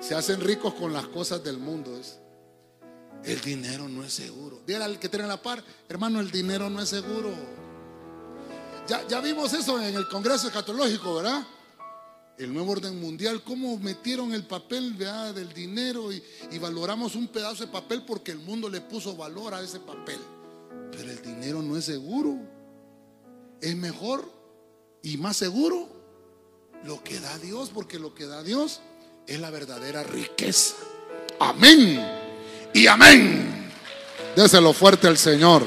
[0.00, 1.96] Se hacen ricos con las cosas del mundo.
[1.96, 2.18] Es.
[3.24, 4.60] El dinero no es seguro.
[4.66, 7.30] Dígale al que tiene la par, hermano, el dinero no es seguro.
[8.86, 11.44] Ya, ya vimos eso en el Congreso Escatológico, ¿verdad?
[12.38, 16.22] el nuevo orden mundial, cómo metieron el papel del dinero y,
[16.58, 20.18] valoramos un pedazo de papel porque el mundo le puso valor a ese papel.
[20.92, 22.38] Pero el dinero no es seguro.
[23.60, 24.30] Es mejor
[25.02, 25.88] y más seguro
[26.84, 28.80] lo que da Dios, porque lo que da Dios
[29.26, 30.74] es la verdadera riqueza.
[31.40, 32.00] Amén
[32.72, 33.70] y amén.
[34.36, 35.64] Déselo fuerte al Señor.